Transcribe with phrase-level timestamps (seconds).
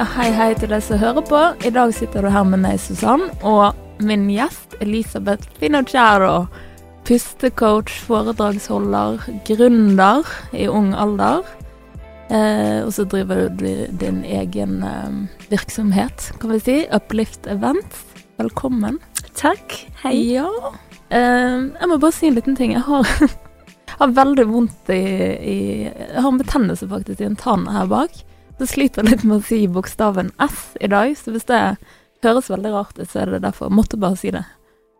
[0.00, 1.38] Ja, hei, hei til deg som hører på.
[1.60, 6.46] I dag sitter du her med meg, Susann, og min gjest Elisabeth Finocchiaro.
[7.04, 10.24] Pustecoach, foredragsholder, gründer
[10.56, 11.44] i ung alder.
[12.32, 13.68] Eh, og så driver du
[14.00, 15.20] din egen eh,
[15.52, 16.78] virksomhet, kan vi si.
[16.96, 18.00] Uplift Events.
[18.40, 18.96] Velkommen.
[19.36, 19.82] Takk.
[20.00, 20.14] Hei.
[20.30, 20.48] Ja.
[21.12, 22.72] Eh, jeg må bare si en liten ting.
[22.78, 23.36] Jeg har,
[24.00, 25.04] har veldig vondt i,
[25.44, 25.60] i
[25.92, 28.24] Jeg har en betennelse faktisk i en tann her bak.
[28.60, 31.60] Så sliter jeg litt med å si bokstaven S i dag, så hvis det
[32.20, 33.70] høres veldig rart ut, så er det derfor.
[33.70, 34.42] Jeg måtte bare si det.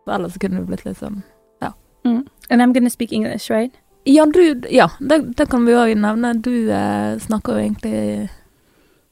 [0.01, 1.19] For ellers kunne det blitt litt sånn
[1.61, 1.69] ja.
[2.01, 2.23] Mm.
[2.49, 3.75] And I'm gonna speak English, right?
[4.09, 6.33] Ja, du, ja det, det kan vi òg nevne.
[6.41, 8.31] Du eh, snakker jo egentlig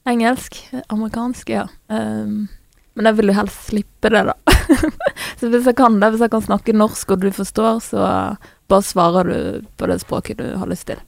[0.09, 0.57] engelsk.
[0.87, 1.67] Amerikansk, ja.
[1.93, 2.47] Um,
[2.97, 4.57] men jeg vil jo helst slippe det, da.
[5.37, 8.09] så hvis jeg kan det, hvis jeg kan snakke norsk og du forstår, så
[8.65, 11.05] bare svarer du på det språket du har lyst til.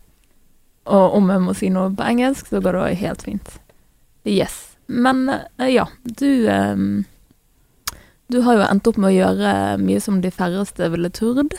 [0.90, 3.58] Og om jeg må si noe på engelsk, så går det helt fint.
[4.26, 4.78] Yes.
[4.92, 7.04] Men uh, ja, du um,
[8.28, 11.54] Du har jo endt opp med å gjøre mye som de færreste ville tord.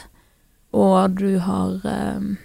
[0.72, 2.36] Og du har um,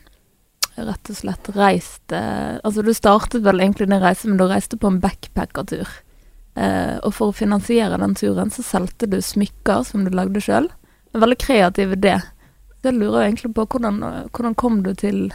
[0.75, 4.79] rett og slett reist uh, Altså, du startet vel egentlig din reise, men du reiste
[4.79, 5.87] på en backpackertur.
[6.57, 10.69] Uh, og for å finansiere den turen, så solgte du smykker som du lagde sjøl.
[11.13, 12.17] En veldig kreativ idé.
[12.77, 15.29] Så jeg lurer egentlig på hvordan, hvordan kom du til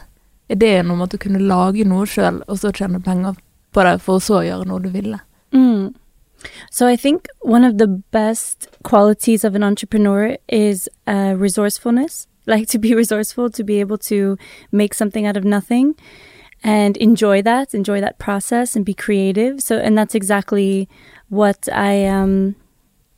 [0.53, 3.39] ideen om at du kunne lage noe sjøl, og så tjene penger
[3.73, 5.19] på det, for så å gjøre noe du ville.
[5.53, 5.95] Mm.
[6.71, 12.27] So I think one of the best qualities of an entrepreneur is uh, resourcefulness.
[12.47, 14.37] Like to be resourceful, to be able to
[14.73, 15.95] make something out of nothing
[16.65, 19.63] and enjoy that, enjoy that process and be creative.
[19.63, 20.89] So, and that's exactly
[21.29, 22.57] what I, um,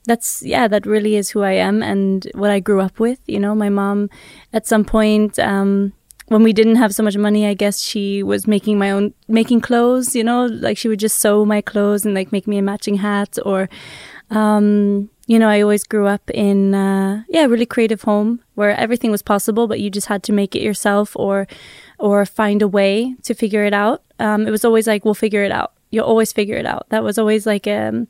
[0.04, 3.18] that's, yeah, that really is who I am and what I grew up with.
[3.26, 4.10] You know, my mom
[4.52, 5.94] at some point, um,
[6.28, 9.60] when we didn't have so much money, I guess she was making my own, making
[9.60, 12.62] clothes, you know, like she would just sew my clothes and like make me a
[12.62, 13.68] matching hat or,
[14.30, 18.76] um, you know, I always grew up in, uh, yeah, a really creative home where
[18.76, 21.46] everything was possible, but you just had to make it yourself or,
[21.98, 24.02] or find a way to figure it out.
[24.18, 25.72] Um, it was always like, we'll figure it out.
[25.90, 26.86] You'll always figure it out.
[26.88, 28.08] That was always like, um,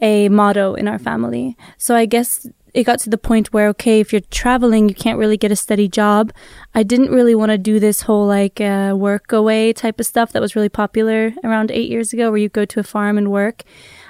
[0.00, 1.56] a motto in our family.
[1.78, 2.46] So I guess
[2.76, 5.56] it got to the point where, okay, if you're traveling, you can't really get a
[5.56, 6.30] steady job.
[6.74, 10.32] I didn't really want to do this whole like uh, work away type of stuff
[10.32, 13.30] that was really popular around eight years ago, where you go to a farm and
[13.30, 13.62] work.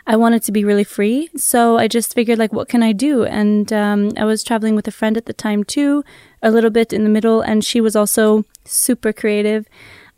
[0.04, 1.30] I wanted to be really free.
[1.36, 3.24] So I just figured, like, what can I do?
[3.24, 6.02] And um, I was traveling with a friend at the time too,
[6.42, 9.68] a little bit in the middle, and she was also super creative.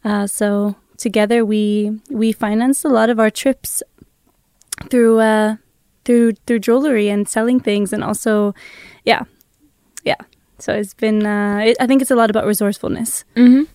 [0.02, 3.82] Uh, so together we we financed a lot of our trips
[4.88, 5.56] through uh,
[6.08, 8.54] through through jewelry and selling things and also
[9.04, 9.24] yeah
[10.04, 10.20] yeah
[10.58, 13.66] so it's been uh, it, I think it's a lot about resourcefulness mm -hmm.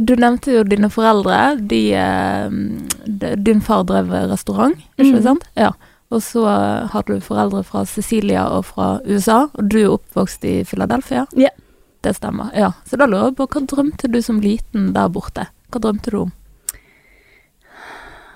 [0.00, 1.56] Du nevnte jo dine foreldre.
[1.56, 1.80] De,
[3.06, 5.22] de, din far drev restaurant, ikke mm -hmm.
[5.22, 5.44] sant?
[5.54, 5.70] Ja.
[6.08, 6.44] Og så
[6.92, 11.26] har du foreldre fra Cecilia og fra USA, og du er oppvokst i Philadelphia.
[11.36, 11.40] Ja.
[11.40, 11.50] Yeah.
[12.04, 12.50] Det stemmer.
[12.54, 12.72] ja.
[12.84, 15.46] Så da lurer jeg på, hva drømte du som liten der borte?
[15.72, 16.32] Hva drømte du om?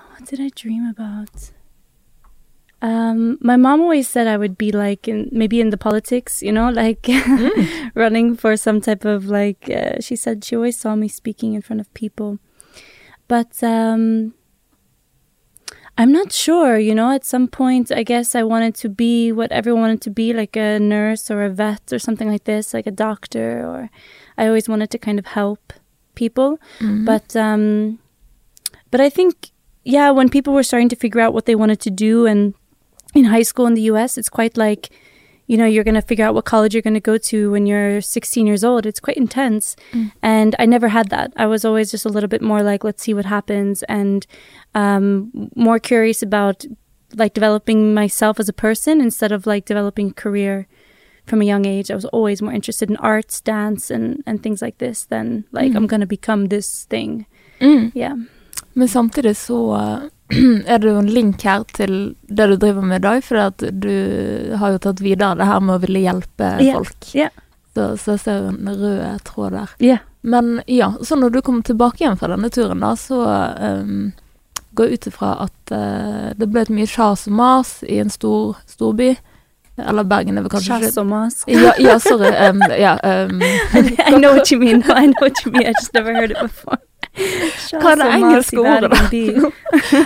[0.09, 1.51] What did I dream about?
[2.81, 6.51] Um, my mom always said I would be like in, maybe in the politics, you
[6.51, 7.91] know, like mm.
[7.95, 9.69] running for some type of like.
[9.69, 12.39] Uh, she said she always saw me speaking in front of people,
[13.27, 14.33] but um,
[15.97, 16.77] I'm not sure.
[16.77, 20.09] You know, at some point, I guess I wanted to be what everyone wanted to
[20.09, 23.65] be, like a nurse or a vet or something like this, like a doctor.
[23.67, 23.89] Or
[24.37, 25.73] I always wanted to kind of help
[26.15, 27.03] people, mm-hmm.
[27.03, 27.99] but um,
[28.89, 29.51] but I think
[29.83, 32.53] yeah, when people were starting to figure out what they wanted to do and
[33.13, 34.89] in high school in the US, it's quite like,
[35.47, 37.65] you know, you're going to figure out what college you're going to go to when
[37.65, 38.85] you're 16 years old.
[38.85, 39.75] It's quite intense.
[39.91, 40.11] Mm.
[40.21, 41.33] And I never had that.
[41.35, 44.27] I was always just a little bit more like, let's see what happens and
[44.75, 46.65] um, more curious about
[47.15, 50.67] like developing myself as a person instead of like developing a career
[51.25, 51.89] from a young age.
[51.89, 55.71] I was always more interested in arts, dance, and, and things like this than like,
[55.71, 55.75] mm.
[55.75, 57.25] I'm going to become this thing.
[57.59, 57.91] Mm.
[57.95, 58.15] Yeah.
[58.73, 59.77] Men samtidig så
[60.65, 61.95] er det jo en link her til
[62.27, 63.93] det du driver med i dag, for at du
[64.61, 66.77] har jo tatt videre det her med å ville hjelpe yeah.
[66.77, 67.09] folk.
[67.15, 67.33] Yeah.
[67.73, 69.75] Så, så, jeg ser en rød tråd der.
[69.81, 70.05] Yeah.
[70.21, 74.11] Men ja, så når du kommer tilbake igjen fra denne turen, da, så um,
[74.77, 78.11] går jeg ut ifra at uh, det ble et mye sjas og mas i en
[78.13, 79.13] stor storby.
[79.79, 81.39] Eller Bergen er vel kanskje Sjas og mas.
[81.47, 82.33] Ja, ja, sorry.
[82.35, 83.39] Um, ja, um,
[84.11, 84.83] I know what you mean.
[84.91, 85.67] I know what you mean.
[85.67, 86.77] I just never heard it before.
[87.15, 88.99] Hva er det engelske ordet, da?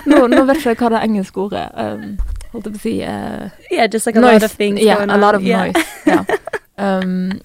[0.09, 2.05] nå, nå, vet jeg hva det engelske ordet um,
[2.53, 4.41] Holdt jeg på å si uh, Yeah, just like a noise.
[4.41, 5.67] lot of things yeah, a lot of yeah.
[5.67, 5.85] noise.
[6.07, 6.25] Yeah.
[6.77, 7.41] Um,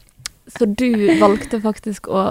[0.49, 2.23] så du valgte faktisk å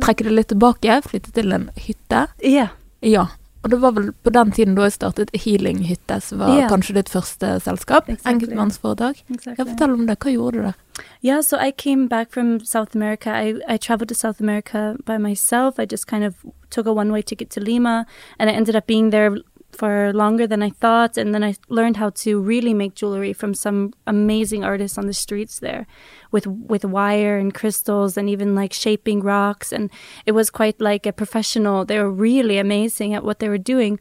[0.00, 2.26] trekke det litt tilbake, flytte til en hytte.
[2.40, 2.72] Yeah.
[3.04, 3.26] Ja.
[3.62, 6.68] Og det var vel på den tiden da jeg startet Healing-hytte, som var yeah.
[6.70, 8.08] kanskje ditt første selskap?
[8.08, 8.32] Exactly.
[8.32, 9.20] Enkeltmannsforetak?
[9.26, 9.66] Ja, Exactly.
[9.72, 10.16] fortell om det.
[10.22, 10.78] Hva gjorde du der?
[11.22, 13.30] Yeah, so I came back from South America.
[13.30, 15.78] I, I traveled to South America by myself.
[15.78, 16.34] I just kind of
[16.70, 18.06] took a one way ticket to Lima
[18.38, 19.36] and I ended up being there
[19.80, 21.16] for longer than I thought.
[21.16, 25.14] And then I learned how to really make jewelry from some amazing artists on the
[25.14, 25.86] streets there
[26.30, 29.72] with, with wire and crystals and even like shaping rocks.
[29.72, 29.90] And
[30.26, 31.86] it was quite like a professional.
[31.86, 33.98] They were really amazing at what they were doing.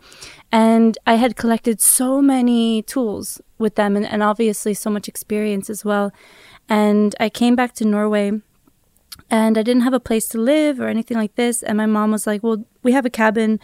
[0.51, 5.69] And I had collected so many tools with them and, and obviously so much experience
[5.69, 6.11] as well.
[6.67, 8.33] And I came back to Norway
[9.31, 11.63] and I didn't have a place to live or anything like this.
[11.63, 13.61] And my mom was like, Well, we have a cabin,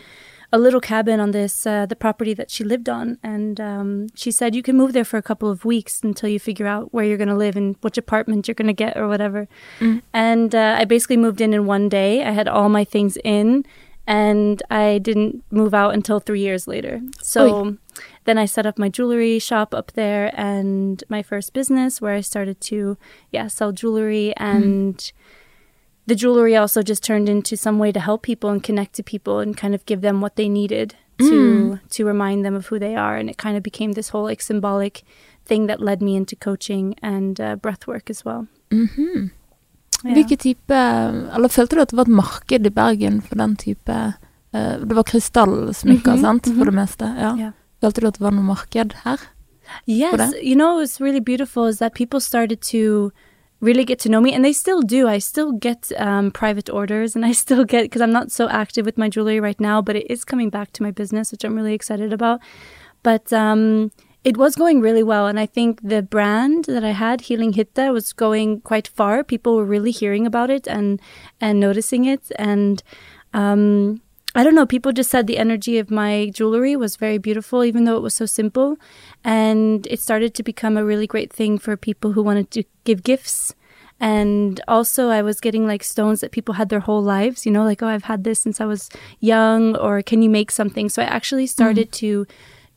[0.56, 3.18] a little cabin on this, uh, the property that she lived on.
[3.22, 6.40] And um, she said, You can move there for a couple of weeks until you
[6.40, 9.10] figure out where you're going to live and which apartment you're going to get or
[9.10, 9.50] whatever.
[10.14, 12.24] And uh, I basically moved in in one day.
[12.24, 13.66] I had all my things in.
[14.08, 17.02] And I didn't move out until three years later.
[17.22, 17.42] So
[18.26, 22.22] then I set up my jewelry shop up there and my first business where I
[22.22, 22.98] started to,
[23.32, 24.32] yeah, sell jewelry.
[24.38, 25.12] And
[26.08, 29.40] the jewelry also just turned into some way to help people and connect to people
[29.40, 32.96] and kind of give them what they needed to to remind them of who they
[32.96, 33.16] are.
[33.18, 35.04] And it kind of became this whole like symbolic
[35.46, 38.48] thing that led me into coaching and uh, breath work as well.
[38.72, 39.32] Mhm.
[40.04, 40.14] Yeah.
[40.14, 43.90] Hvilke type Eller følte du at det var et marked i Bergen for den type
[44.54, 46.48] eh, Det var krystallsmykker, Mhm, sant?
[46.48, 46.58] mhm.
[46.58, 47.06] For det meste.
[47.06, 47.36] Ja.
[47.38, 47.52] Yeah.
[47.82, 49.18] Følte du at det var noe marked her?
[49.88, 53.12] Yes, you know what's really beautiful is that people started to
[53.62, 55.08] really get to know me, and they still do.
[55.08, 58.86] I still get um, private orders, and I still get because I'm not so active
[58.86, 61.56] with my jewelry right now, but it is coming back to my business, which I'm
[61.56, 62.40] really excited about.
[63.04, 63.92] But um,
[64.24, 67.92] it was going really well, and I think the brand that I had, Healing Hitta,
[67.92, 69.24] was going quite far.
[69.24, 71.00] People were really hearing about it and
[71.40, 72.82] and noticing it, and
[73.34, 74.02] um,
[74.38, 77.86] I don't know, people just said the energy of my jewelry was very beautiful, even
[77.86, 78.76] though it was so simple.
[79.26, 83.02] And it started to become a really great thing for people who wanted to give
[83.02, 83.56] gifts.
[84.00, 87.64] And also, I was getting like stones that people had their whole lives, you know,
[87.64, 88.90] like, oh, I've had this since I was
[89.20, 90.90] young, or can you make something?
[90.90, 92.28] So I actually started to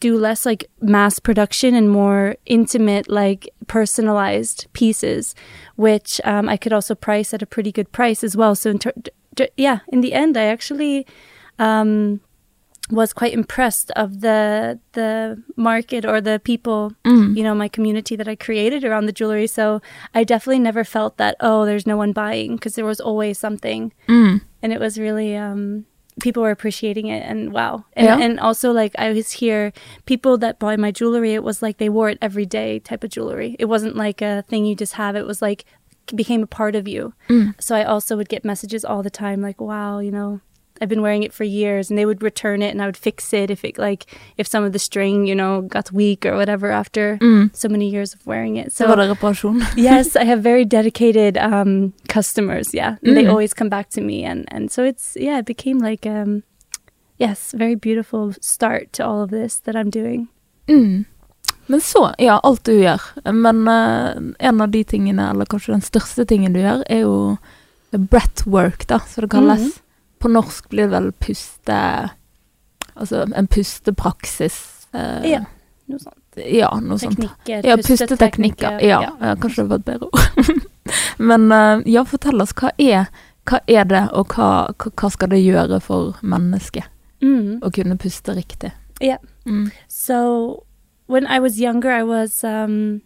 [0.00, 5.34] do less like mass production and more intimate, like personalized pieces,
[5.76, 8.54] which um, I could also price at a pretty good price as well.
[8.54, 11.06] So, in ter- yeah, in the end, I actually
[11.58, 12.20] um,
[12.90, 18.28] was quite impressed of the the market or the people, you know, my community that
[18.28, 19.46] I created around the jewelry.
[19.46, 19.80] So
[20.14, 23.92] I definitely never felt that oh, there's no one buying because there was always something,
[24.08, 24.40] Mm.
[24.62, 25.84] and it was really um,
[26.20, 28.18] people were appreciating it and wow, and, Yeah.
[28.18, 29.72] and also like I was here,
[30.06, 33.10] people that buy my jewelry, it was like they wore it every day type of
[33.10, 33.54] jewelry.
[33.58, 35.14] It wasn't like a thing you just have.
[35.14, 35.64] It was like
[36.14, 37.12] became a part of you.
[37.60, 40.40] So I also would get messages all the time like, wow, you know,
[40.80, 43.32] I've been wearing it for years and they would return it and I would fix
[43.32, 46.70] it if it like if some of the string, you know, got weak or whatever
[46.70, 47.18] after
[47.52, 48.72] so many years of wearing it.
[48.72, 48.84] So
[49.76, 52.96] yes, I have very dedicated um customers, yeah.
[53.02, 53.14] Mm.
[53.14, 53.30] they Mm.
[53.30, 56.42] always come back to me and and so it's yeah, it became like um
[57.18, 60.28] yes, very beautiful start to all of this that I'm doing.
[60.68, 61.04] Mm.
[61.66, 63.00] Men så, ja, alt du gjør.
[63.32, 67.36] Men uh, en av de tingene, eller kanskje den største tingen du gjør, er jo
[67.92, 69.60] breathwork, da, som det kalles.
[69.60, 69.70] Mhm.
[70.18, 72.10] På norsk blir det vel puste...
[72.98, 74.88] Altså en pustepraksis.
[74.94, 75.44] eh, Ja,
[75.88, 76.14] Noe sånt.
[76.36, 77.16] Ja, noe sånt.
[77.18, 78.80] Teknikker, Ja, pusteteknikker.
[78.84, 80.66] Ja, ja, kanskje det var et bedre ord.
[81.30, 83.06] Men eh, ja, fortell oss, hva er,
[83.48, 86.84] hva er det, og hva- hva skal det gjøre for mennesket
[87.22, 87.58] Mm.
[87.66, 88.70] å kunne puste riktig?
[89.02, 89.18] Yeah.
[89.46, 89.70] Mm.
[89.88, 90.64] So
[91.06, 93.00] when I was younger, I was um,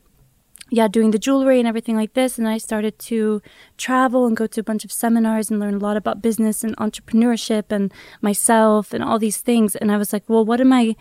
[0.72, 3.42] yeah doing the jewelry and everything like this, and I started to
[3.76, 6.74] travel and go to a bunch of seminars and learn a lot about business and
[6.78, 9.76] entrepreneurship and myself and all these things.
[9.76, 10.96] And I was like, well, what am I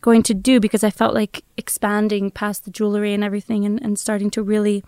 [0.00, 0.60] going to do?
[0.60, 4.84] Because I felt like expanding past the jewelry and everything, and, and starting to really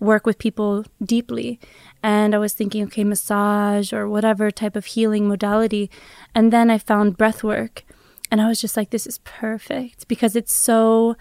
[0.00, 1.60] work with people deeply.
[2.02, 5.90] And I was thinking, okay, massage or whatever type of healing modality.
[6.34, 7.84] And then I found breath work.
[8.30, 11.16] And I was just like, this is perfect because it's so,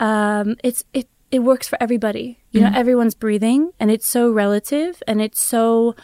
[0.00, 2.40] um, it's, it, it works for everybody.
[2.50, 2.76] You know, mm-hmm.
[2.76, 5.94] everyone's breathing and it's so relative and it's so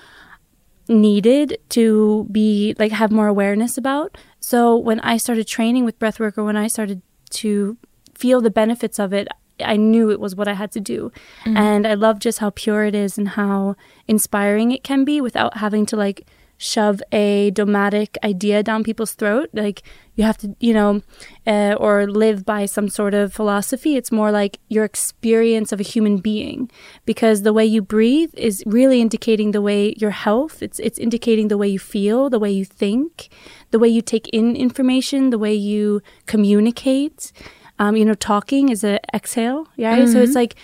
[0.88, 4.18] needed to be like have more awareness about.
[4.40, 7.76] So when I started training with breathwork or when I started to
[8.14, 9.28] feel the benefits of it,
[9.60, 11.12] I knew it was what I had to do.
[11.44, 11.56] Mm-hmm.
[11.56, 13.76] And I love just how pure it is and how
[14.08, 16.26] inspiring it can be without having to like
[16.62, 19.48] shove a dogmatic idea down people's throat.
[19.52, 19.82] Like
[20.14, 21.02] you have to, you know,
[21.46, 23.96] uh, or live by some sort of philosophy.
[23.96, 26.70] It's more like your experience of a human being,
[27.04, 30.62] because the way you breathe is really indicating the way your health.
[30.62, 33.28] It's it's indicating the way you feel, the way you think,
[33.72, 37.32] the way you take in information, the way you communicate.
[37.78, 39.98] Um, you know, talking is a exhale, yeah.
[39.98, 40.12] Mm-hmm.
[40.12, 40.54] So it's like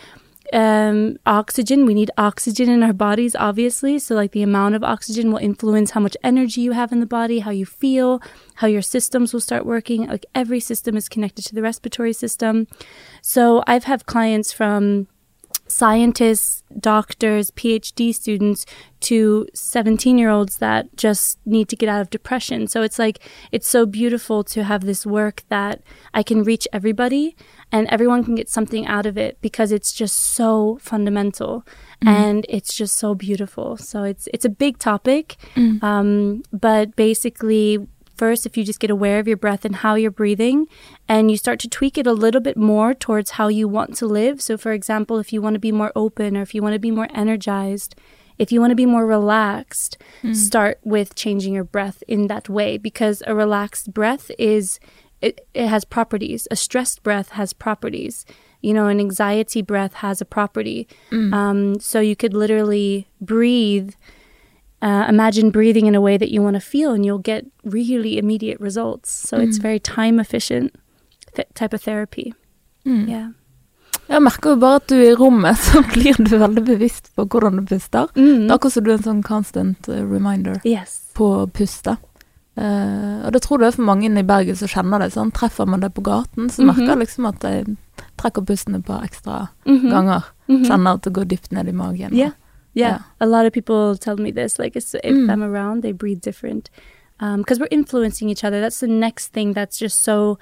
[0.53, 1.87] um, oxygen.
[1.87, 3.99] We need oxygen in our bodies, obviously.
[3.99, 7.07] So, like, the amount of oxygen will influence how much energy you have in the
[7.07, 8.21] body, how you feel,
[8.57, 10.07] how your systems will start working.
[10.07, 12.67] Like, every system is connected to the respiratory system.
[13.23, 15.09] So, I've had clients from
[15.69, 18.65] scientists, doctors, PhD students
[19.01, 22.67] to 17 year olds that just need to get out of depression.
[22.67, 23.21] So it's like,
[23.53, 27.37] it's so beautiful to have this work that I can reach everybody
[27.71, 31.67] and everyone can get something out of it because it's just so fundamental
[32.03, 32.09] mm.
[32.09, 33.77] and it's just so beautiful.
[33.77, 35.37] So it's, it's a big topic.
[35.55, 35.83] Mm.
[35.83, 40.11] Um, but basically, first if you just get aware of your breath and how you're
[40.11, 40.67] breathing
[41.09, 44.07] and you start to tweak it a little bit more towards how you want to
[44.07, 44.43] live.
[44.43, 46.81] So, for example, if you want to be more open or if you want to
[46.81, 47.95] be more energized,
[48.39, 50.35] if you want to be more relaxed, mm.
[50.35, 54.79] start with changing your breath in that way because a relaxed breath is
[55.21, 56.49] it, it has properties.
[56.51, 58.25] A stressed breath has properties.
[58.61, 60.89] You know, an anxiety breath has a property.
[61.11, 61.33] Mm.
[61.33, 63.95] Um, so you could literally breathe
[64.81, 68.19] uh, imagine breathing in a way that you want to feel and you'll get really
[68.19, 69.11] immediate results.
[69.11, 69.47] So mm.
[69.47, 70.75] it's very time efficient
[71.35, 72.35] th- type of therapy.
[72.87, 73.09] Mm.
[73.09, 73.29] Yeah.
[74.09, 77.59] Jeg merker jo bare at du i rommet så blir du veldig bevisst på hvordan
[77.59, 78.09] du puster.
[78.15, 78.47] Mm.
[78.47, 81.01] Det er akkurat som du er en sånn constant uh, reminder yes.
[81.19, 81.99] på å puste.
[82.59, 85.13] Uh, og det tror jeg for mange i Bergen som kjenner det.
[85.15, 87.05] Sånn, treffer man det på gaten, så merker jeg -hmm.
[87.05, 87.77] liksom at jeg
[88.17, 89.91] trekker pusten et par ekstra -hmm.
[89.91, 90.23] ganger.
[90.49, 90.65] -hmm.
[90.67, 92.15] Kjenner at det går dypt ned i magen.
[92.15, 92.33] Yeah.
[92.75, 93.01] Yeah, yeah.
[93.21, 94.59] a lot of people tell me this.
[94.59, 95.31] Like, if mm.
[95.31, 96.71] I'm around, they breathe different
[97.19, 98.61] because um, we're influencing each other.
[98.61, 100.39] That's the next thing that's just so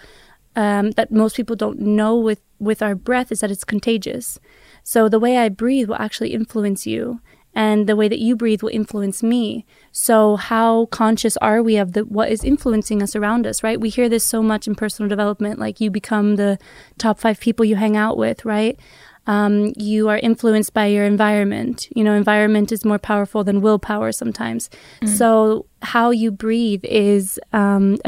[0.55, 4.39] um, that most people don't know with with our breath is that it's contagious.
[4.83, 7.21] So the way I breathe will actually influence you,
[7.57, 9.67] and the way that you breathe will influence me.
[9.91, 13.65] So how conscious are we of the what is influencing us around us?
[13.65, 13.81] Right?
[13.81, 16.59] We hear this so much in personal development, like you become the
[16.99, 18.79] top five people you hang out with, right?
[19.27, 21.89] um, you are influenced by your environment.
[21.95, 24.71] You know, environment is more powerful than willpower sometimes.
[25.03, 25.09] Mm.
[25.09, 27.99] So, how you breathe is um,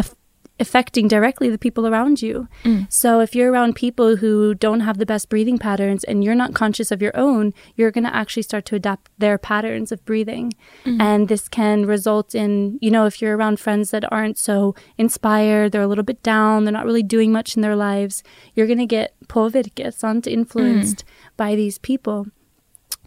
[0.60, 2.48] affecting directly the people around you.
[2.64, 2.92] Mm.
[2.92, 6.54] So if you're around people who don't have the best breathing patterns and you're not
[6.54, 10.54] conscious of your own, you're going to actually start to adapt their patterns of breathing.
[10.84, 11.00] Mm.
[11.00, 15.72] And this can result in, you know, if you're around friends that aren't so inspired,
[15.72, 18.22] they're a little bit down, they're not really doing much in their lives,
[18.54, 21.36] you're going to get påvirket, influenced mm.
[21.36, 22.26] by these people.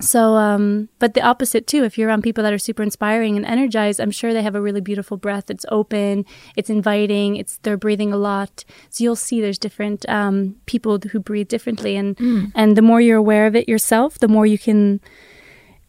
[0.02, 1.84] So, um, but the opposite too.
[1.84, 4.62] If you're around people that are super inspiring and energized, I'm sure they have a
[4.62, 5.50] really beautiful breath.
[5.50, 8.66] It's open, it's inviting, it's they're breathing a lot.
[8.90, 12.52] So you'll see there's different um, people who breathe differently, and mm.
[12.56, 15.00] and the more you're aware of it yourself, the more you can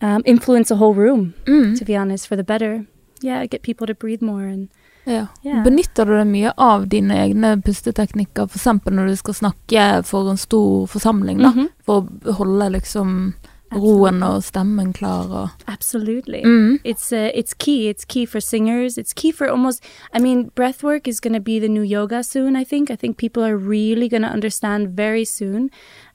[0.01, 1.35] um, influence a whole room.
[1.45, 1.79] Mm.
[1.79, 2.87] To be honest, for the better.
[3.21, 4.69] Yeah, get people to breathe more and.
[5.05, 5.27] Ja.
[5.43, 5.65] Yeah.
[5.65, 8.69] Benytter du deg mye av dine egne pusteteknikker, f.eks.
[8.87, 11.69] når du skal snakke for en stor forsamling, da, mm -hmm.
[11.83, 13.35] for å holde liksom
[13.75, 16.43] roen og stemmen klar og Absolutely.
[16.43, 16.81] Mm.
[16.85, 17.89] It's uh, it's key.
[17.89, 18.99] It's key for singers.
[18.99, 22.57] It's key for almost I mean, breathwork is going to be the new yoga soon,
[22.57, 22.91] I think.
[22.91, 25.71] I think people are really going to understand very soon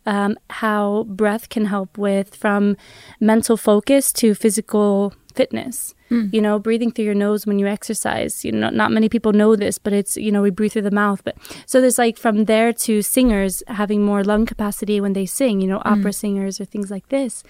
[0.06, 2.78] um, how breath can help with from
[3.20, 5.94] mental focus to physical fitness.
[6.10, 6.34] Mm.
[6.34, 8.46] You know, breathing through your nose when you exercise.
[8.46, 10.92] You know, not many people know this, but it's, you know, we breathe through the
[10.92, 11.24] mouth.
[11.24, 15.62] But so there's like from there to singers having more lung capacity when they sing,
[15.62, 15.92] you know, mm.
[15.92, 17.44] opera singers or things like this.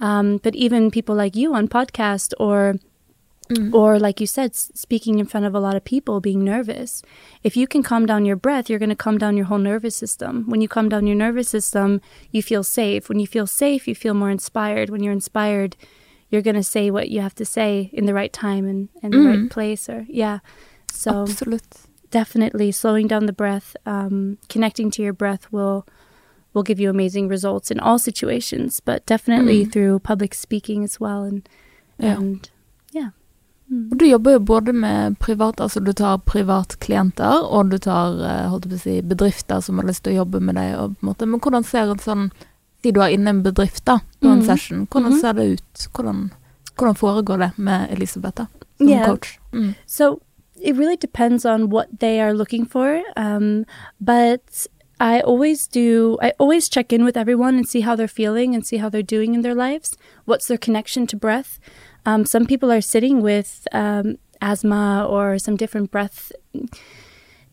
[0.00, 2.76] Um, but even people like you on podcast or
[3.48, 3.72] Mm.
[3.72, 7.02] Or, like you said, speaking in front of a lot of people, being nervous.
[7.42, 9.96] If you can calm down your breath, you're going to calm down your whole nervous
[9.96, 10.44] system.
[10.46, 12.00] When you calm down your nervous system,
[12.30, 13.08] you feel safe.
[13.08, 14.90] When you feel safe, you feel more inspired.
[14.90, 15.76] When you're inspired,
[16.30, 19.12] you're going to say what you have to say in the right time and, and
[19.12, 19.50] the right mm.
[19.50, 20.38] place or yeah
[20.92, 21.62] so Absolute.
[22.10, 25.86] definitely slowing down the breath um, connecting to your breath will
[26.54, 29.72] will give you amazing results in all situations but definitely mm.
[29.72, 31.48] through public speaking as well and
[31.98, 32.16] yeah.
[32.16, 32.50] and
[32.92, 33.10] yeah
[33.70, 33.98] mm.
[33.98, 38.68] Du jobber jo både med privat, altså du tar privatklienter, og du tar eh, holdt
[38.68, 40.72] på å si, bedrifter som har lyst til å jobbe med deg.
[40.78, 41.26] Og på en måte.
[41.26, 42.30] Men hvordan ser en sånn
[42.82, 44.46] Si du har inne en bedrift da, på en mm.
[44.46, 44.86] session.
[44.90, 45.20] Hvordan mm-hmm.
[45.20, 45.88] ser det ut?
[45.94, 46.30] Hvordan,
[46.76, 48.46] hvordan foregår det med Elisabeth da,
[48.78, 49.06] som yeah.
[49.06, 49.38] coach?
[49.52, 49.74] Mm.
[49.86, 50.20] So
[50.62, 53.02] it really depends on what they are looking for.
[53.16, 53.64] Um,
[54.00, 54.66] but
[55.00, 58.66] I always do, I always check in with everyone and see how they're feeling and
[58.66, 59.96] see how they're doing in their lives.
[60.24, 61.60] What's their connection to breath?
[62.04, 66.32] Um, some people are sitting with um, asthma or some different breath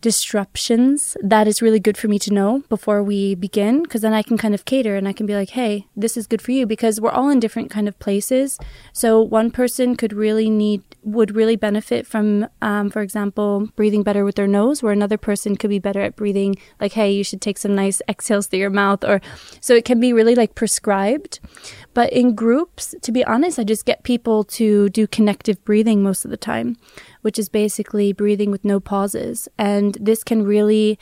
[0.05, 4.21] disruptions, that is really good for me to know before we begin because then I
[4.21, 6.67] can kind of cater and I can be like, hey, this is good for you
[6.67, 8.59] because we're all in different kind of places.
[8.93, 14.23] So one person could really need, would really benefit from, um, for example, breathing better
[14.23, 17.41] with their nose, where another person could be better at breathing, like, hey, you should
[17.41, 19.03] take some nice exhales through your mouth.
[19.03, 19.21] Or
[19.59, 21.39] so it can be really like prescribed.
[21.95, 26.25] But in groups, to be honest, I just get people to do connective breathing most
[26.25, 26.77] of the time
[27.25, 29.47] which is basically breathing with no pauses.
[29.57, 30.99] And this can really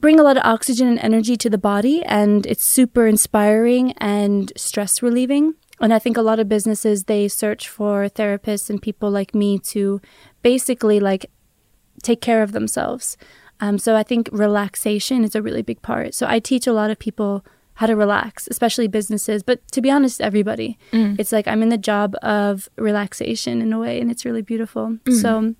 [0.00, 4.52] bring a lot of oxygen and energy to the body, and it's super inspiring and
[4.56, 5.54] stress relieving.
[5.80, 9.60] And I think a lot of businesses they search for therapists and people like me
[9.70, 10.00] to
[10.42, 11.30] basically like
[12.02, 13.16] take care of themselves.
[13.60, 16.14] Um, so I think relaxation is a really big part.
[16.14, 17.44] So I teach a lot of people
[17.78, 20.76] how to relax, especially businesses, but to be honest, everybody.
[20.92, 21.14] Mm.
[21.16, 24.98] It's like I'm in the job of relaxation in a way, and it's really beautiful.
[25.04, 25.22] Mm.
[25.22, 25.54] So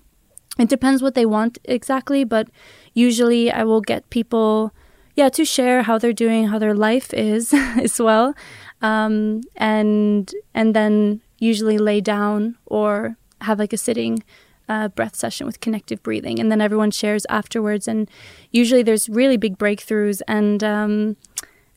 [0.61, 2.49] it depends what they want exactly, but
[2.93, 4.73] usually I will get people,
[5.15, 8.35] yeah, to share how they're doing, how their life is as well,
[8.81, 14.21] um, and and then usually lay down or have like a sitting
[14.67, 17.87] uh, breath session with connective breathing, and then everyone shares afterwards.
[17.87, 18.11] And
[18.51, 21.15] usually there's really big breakthroughs, and um,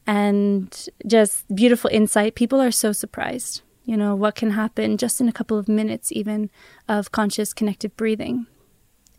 [0.06, 2.35] and just beautiful insight.
[2.35, 6.12] People are so surprised, you know, what can happen just in a couple of minutes,
[6.12, 6.50] even
[6.88, 8.47] of conscious connected breathing,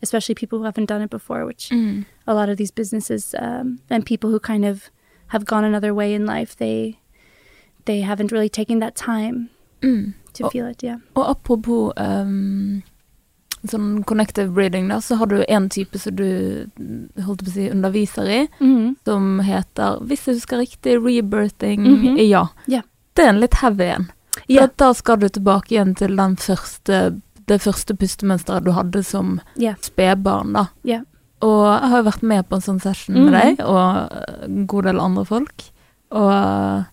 [0.01, 2.05] especially people who haven't done it before, which mm.
[2.27, 4.89] a lot of these businesses um, and people who kind of
[5.27, 6.99] have gone another way in life, they
[7.85, 9.49] they haven't really taken that time
[9.81, 10.13] mm.
[10.33, 10.83] to feel it.
[10.83, 10.97] Yeah.
[11.15, 12.83] Og apropos um,
[13.69, 16.27] sånn connective breeding, da, så har du en type som du
[17.23, 18.95] holdt på å si underviser i, mm.
[19.07, 22.17] som heter, hvis jeg husker riktig, rebirthing mm -hmm.
[22.21, 22.47] ja.
[22.67, 22.83] Yeah.
[23.13, 24.11] Det er en litt heavy en.
[24.47, 24.69] Yeah.
[24.75, 29.75] Da skal du tilbake igjen til den første, det første pustemønsteret du hadde som yeah.
[29.81, 30.67] spedbarn, da.
[30.83, 31.01] Yeah.
[31.43, 33.31] Og jeg har jo vært med på en sånn session mm -hmm.
[33.31, 34.09] med deg, og
[34.43, 35.63] en god del andre folk.
[36.09, 36.83] Og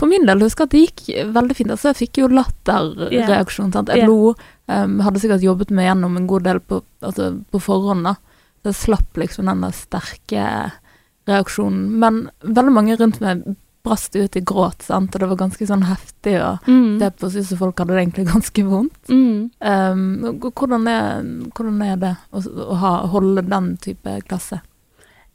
[0.00, 1.70] på min del husker jeg at det gikk veldig fint.
[1.70, 3.72] Altså, jeg fikk jo latterreaksjon.
[3.72, 3.88] sant?
[3.88, 4.34] Jeg lo.
[4.70, 8.14] Um, hadde sikkert jobbet meg gjennom en god del på, altså, på forhånd, da.
[8.60, 10.44] Så jeg slapp liksom den der sterke
[11.30, 11.88] reaksjonen.
[12.02, 13.42] Men veldig mange rundt meg
[13.82, 16.98] brast ut i gråt, sant, og det var ganske sånn heftig Og mm.
[17.00, 17.30] det på.
[17.32, 18.98] Syntes folk hadde det egentlig ganske vondt.
[19.08, 19.50] Mm.
[19.58, 21.22] Um, hvordan, er,
[21.56, 24.60] hvordan, er, det å, å ha, holde den type klasse?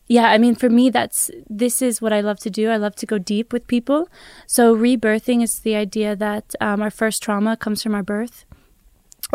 [0.08, 2.70] Yeah, I mean, for me, that's this is what I love to do.
[2.70, 4.08] I love to go deep with people.
[4.46, 8.46] So, rebirthing is the idea that um, our first trauma comes from our birth.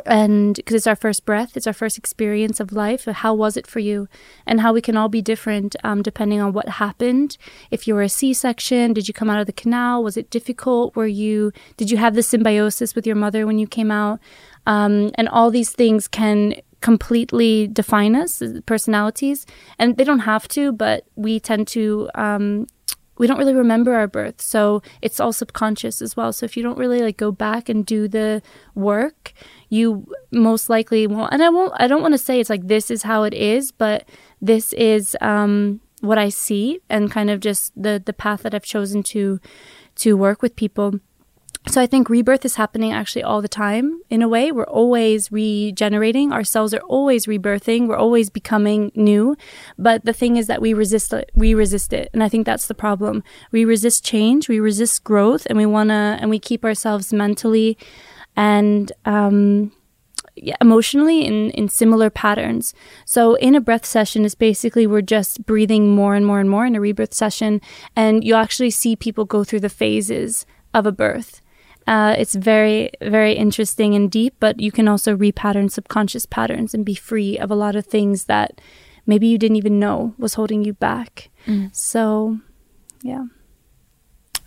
[0.07, 3.05] And because it's our first breath, it's our first experience of life.
[3.05, 4.09] How was it for you?
[4.47, 7.37] And how we can all be different um, depending on what happened.
[7.71, 10.03] If you were a C section, did you come out of the canal?
[10.03, 10.97] Was it difficult?
[10.97, 14.21] Were you, did you have the symbiosis with your mother when you came out?
[14.67, 19.47] Um, and all these things can completely define us, personalities.
[19.79, 22.67] And they don't have to, but we tend to um,
[23.21, 26.63] we don't really remember our birth so it's all subconscious as well so if you
[26.63, 28.41] don't really like go back and do the
[28.75, 29.35] work
[29.71, 32.91] you most likely won't and i won't i don't want to say it's like this
[32.91, 34.07] is how it is but
[34.43, 38.65] this is um what i see and kind of just the the path that i've
[38.65, 39.41] chosen to
[39.95, 41.01] to work with people
[41.69, 44.51] so I think rebirth is happening actually all the time in a way.
[44.51, 46.33] We're always regenerating.
[46.33, 47.87] Our cells are always rebirthing.
[47.87, 49.37] We're always becoming new.
[49.79, 51.31] But the thing is that we resist it.
[51.35, 52.09] We resist it.
[52.15, 53.23] And I think that's the problem.
[53.53, 54.49] We resist change.
[54.49, 57.77] We resist growth and we want to, and we keep ourselves mentally
[58.41, 59.73] and, um,
[60.37, 62.73] yeah, emotionally in, in similar patterns.
[63.05, 66.65] So in a breath session is basically we're just breathing more and more and more
[66.65, 67.61] in a rebirth session.
[67.95, 71.43] And you actually see people go through the phases of a birth.
[71.87, 76.85] Uh, it's very, very interesting and deep, but you can also repattern subconscious patterns and
[76.85, 78.61] be free of a lot of things that
[79.05, 81.31] maybe you didn't even know was holding you back.
[81.47, 81.75] Mm.
[81.75, 82.39] So,
[83.03, 83.25] yeah.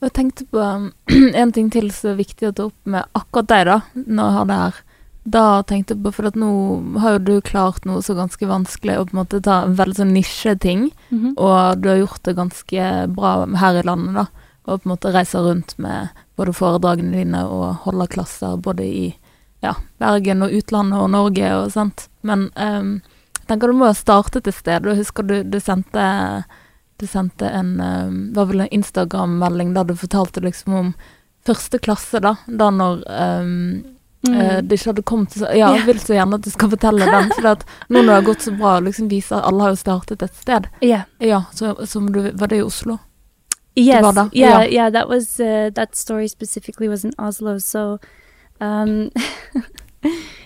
[0.03, 0.89] Jeg tenkte på um,
[1.41, 4.37] en ting til som er viktig å ta opp med akkurat deg, da, når jeg
[4.37, 4.81] har det her.
[5.23, 6.51] Da tenkte jeg på, for at nå
[6.99, 10.01] har jo du klart noe så ganske vanskelig å på en måte ta en veldig
[10.01, 11.33] sånn nisjeting, mm -hmm.
[11.37, 14.25] og du har gjort det ganske bra her i landet, da.
[14.65, 19.15] Og på en måte reiser rundt med både foredragene dine og holder klasser både i
[19.61, 22.07] ja, Bergen og utlandet og Norge og sånt.
[22.21, 23.01] Men um,
[23.39, 24.85] jeg tenker du må ha startet et sted.
[24.85, 26.43] Og husker du du sendte,
[27.01, 30.93] du sendte en uh, var vel en Instagram-melding der du fortalte liksom om
[31.45, 32.37] første klasse, da.
[32.47, 33.83] Da når um,
[34.23, 34.39] Mm.
[34.39, 37.07] Uh, det ikke hadde kommet så Ja, jeg vil så gjerne at du skal fortelle
[37.11, 39.73] den, for at nå når det har gått så bra, liksom viser at alle har
[39.73, 40.69] jo startet et sted.
[40.79, 41.03] yeah.
[41.19, 43.01] Ja, så, så du, var det i Oslo?
[43.75, 44.01] Yes.
[44.03, 44.71] var det, Yeah, ja.
[44.71, 44.91] yeah.
[44.91, 47.59] That was uh, that story specifically was in Oslo.
[47.59, 47.99] So,
[48.61, 49.11] um,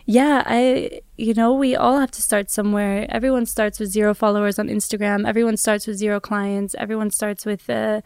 [0.05, 3.05] yeah, I you know we all have to start somewhere.
[3.09, 5.27] Everyone starts with zero followers on Instagram.
[5.27, 6.75] Everyone starts with zero clients.
[6.75, 8.01] Everyone starts with uh,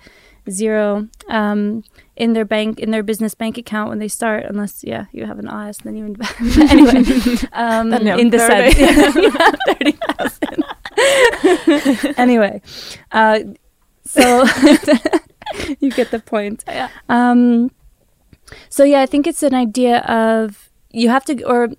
[0.49, 1.83] zero um,
[2.15, 4.45] in their bank in their business bank account when they start.
[4.45, 6.39] Unless yeah, you have an AS, then you invest.
[6.71, 7.03] anyway,
[7.53, 8.71] um, have in the 30.
[8.71, 10.63] sense, you have thirty thousand.
[12.17, 12.61] anyway,
[13.11, 13.39] uh,
[14.05, 14.43] so
[15.79, 16.63] you get the point.
[16.67, 16.89] Yeah.
[17.09, 17.71] Um,
[18.69, 21.69] so yeah, I think it's an idea of you have to, or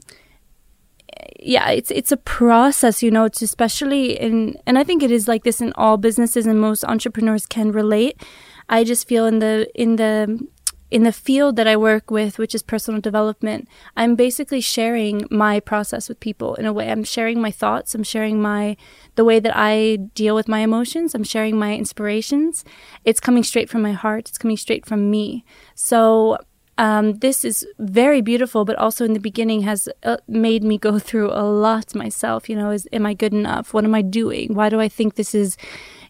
[1.38, 5.28] yeah, it's it's a process, you know, to especially in, and I think it is
[5.28, 8.20] like this in all businesses, and most entrepreneurs can relate.
[8.68, 10.46] I just feel in the in the
[10.92, 15.58] in the field that I work with, which is personal development, I'm basically sharing my
[15.58, 16.90] process with people in a way.
[16.90, 17.94] I'm sharing my thoughts.
[17.94, 18.76] I'm sharing my
[19.14, 21.14] the way that I deal with my emotions.
[21.14, 22.62] I'm sharing my inspirations.
[23.06, 24.28] It's coming straight from my heart.
[24.28, 25.46] It's coming straight from me.
[25.74, 26.36] So
[26.78, 30.98] um, this is very beautiful, but also in the beginning has uh, made me go
[31.08, 32.48] through a lot myself.
[32.48, 33.74] You know, is am I good enough?
[33.74, 34.54] What am I doing?
[34.54, 35.56] Why do I think this is?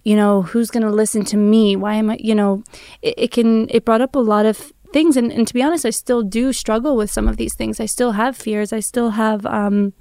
[0.05, 1.77] You know, who's going to listen to me?
[1.77, 2.17] Why am I?
[2.19, 2.65] You know,
[3.03, 3.69] it, it can.
[3.71, 6.53] It brought up a lot of things, and, and to be honest, I still do
[6.53, 7.81] struggle with some of these things.
[7.81, 8.73] I still have fears.
[8.73, 9.47] I still have.
[9.47, 9.93] Um,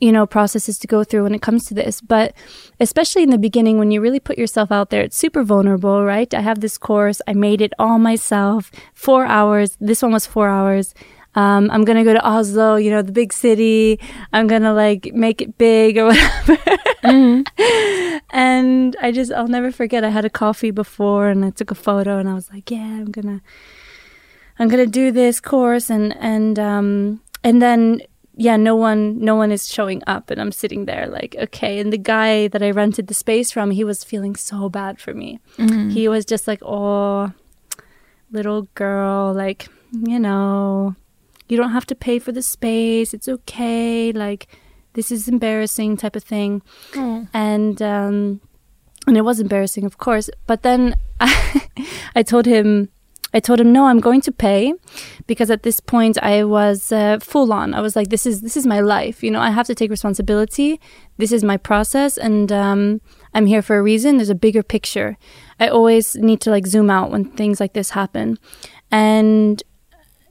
[0.00, 2.00] you know, processes to go through when it comes to this.
[2.00, 2.34] But
[2.80, 6.32] especially in the beginning, when you really put yourself out there, it's super vulnerable, right?
[6.32, 9.76] I have this course, I made it all myself, four hours.
[9.80, 10.94] This one was four hours.
[11.34, 14.00] Um, I'm gonna go to Oslo, you know, the big city.
[14.32, 17.44] I'm gonna like make it big or whatever.
[18.30, 20.04] and I just, I'll never forget.
[20.04, 22.82] I had a coffee before, and I took a photo, and I was like, yeah,
[22.82, 23.40] I'm gonna,
[24.58, 28.00] I'm gonna do this course, and and um, and then
[28.40, 31.80] yeah, no one no one is showing up and I'm sitting there like, okay.
[31.80, 35.12] And the guy that I rented the space from, he was feeling so bad for
[35.12, 35.40] me.
[35.56, 35.90] Mm.
[35.90, 37.32] He was just like, "Oh,
[38.30, 40.94] little girl, like, you know,
[41.48, 43.12] you don't have to pay for the space.
[43.12, 44.12] It's okay.
[44.12, 44.46] Like,
[44.92, 47.28] this is embarrassing type of thing." Mm.
[47.34, 48.40] and um,
[49.08, 50.30] and it was embarrassing, of course.
[50.46, 51.66] But then I,
[52.14, 52.88] I told him,
[53.34, 54.72] I told him, no, I'm going to pay,
[55.26, 57.74] because at this point I was uh, full on.
[57.74, 59.22] I was like, this is this is my life.
[59.22, 60.80] You know, I have to take responsibility.
[61.18, 63.00] This is my process, and um,
[63.34, 64.16] I'm here for a reason.
[64.16, 65.18] There's a bigger picture.
[65.60, 68.38] I always need to like zoom out when things like this happen,
[68.90, 69.62] and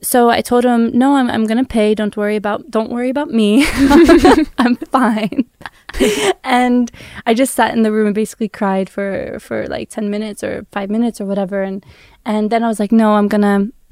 [0.00, 1.94] so I told him, no, I'm I'm gonna pay.
[1.94, 3.64] Don't worry about don't worry about me.
[4.58, 5.46] I'm fine.
[6.44, 6.90] and
[7.26, 10.66] I just sat in the room and basically cried for for like 10 minutes or
[10.72, 11.84] 5 minutes or whatever and
[12.26, 13.40] and then I was like no I'm going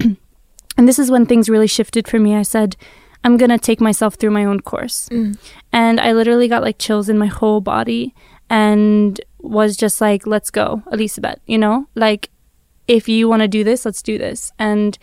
[0.01, 0.17] to
[0.77, 2.77] and this is when things really shifted for me I said
[3.25, 5.39] I'm going to take myself through my own course Mm.
[5.73, 8.15] and I literally got like chills in my whole body
[8.51, 12.29] and was just like let's go Elisabeth you know like
[12.87, 14.99] if you want to do this let's do this and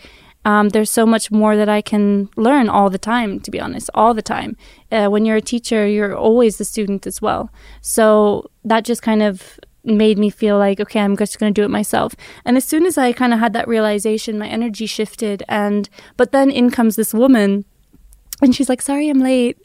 [0.45, 3.89] um, there's so much more that I can learn all the time, to be honest,
[3.93, 4.57] all the time.
[4.91, 7.49] Uh, when you're a teacher, you're always the student as well.
[7.81, 11.65] So that just kind of made me feel like, okay, I'm just going to do
[11.65, 12.15] it myself.
[12.45, 15.43] And as soon as I kind of had that realization, my energy shifted.
[15.47, 17.65] And, but then in comes this woman
[18.41, 19.57] and she's like, sorry, I'm late.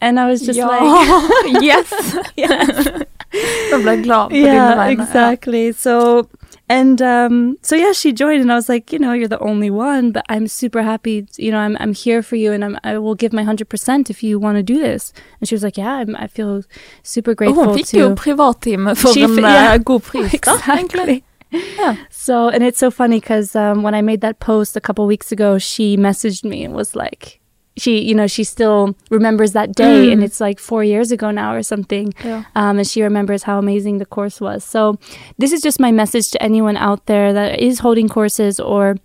[0.00, 0.66] And I was just ja.
[0.66, 2.16] like, yes!
[2.36, 3.02] yes.
[3.70, 5.72] Jeg ble glad på dine yeah, exactly.
[5.72, 6.28] So,
[6.68, 9.70] and um, so yeah, she joined, and I was like, you know, you're the only
[9.70, 11.26] one, but I'm super happy.
[11.36, 14.10] You know, I'm I'm here for you, and I'm I will give my hundred percent
[14.10, 15.12] if you want to do this.
[15.40, 16.62] And she was like, yeah, I'm, I feel
[17.02, 18.14] super grateful fikk jo to.
[18.16, 19.78] privattime for She en yeah.
[19.84, 20.34] god pris.
[20.34, 21.22] Exactly.
[21.52, 21.96] Yeah.
[22.10, 25.30] So, and it's so funny because um, when I made that post a couple weeks
[25.30, 27.40] ago, she messaged me and was like,
[27.76, 30.12] she, you know, she still remembers that day, Mm.
[30.12, 32.12] and it's like four years ago now or something.
[32.24, 32.42] Ja.
[32.54, 34.64] um, and she remembers how amazing the course was.
[34.64, 34.98] So,
[35.38, 38.96] this is just my message to anyone out there that is holding courses or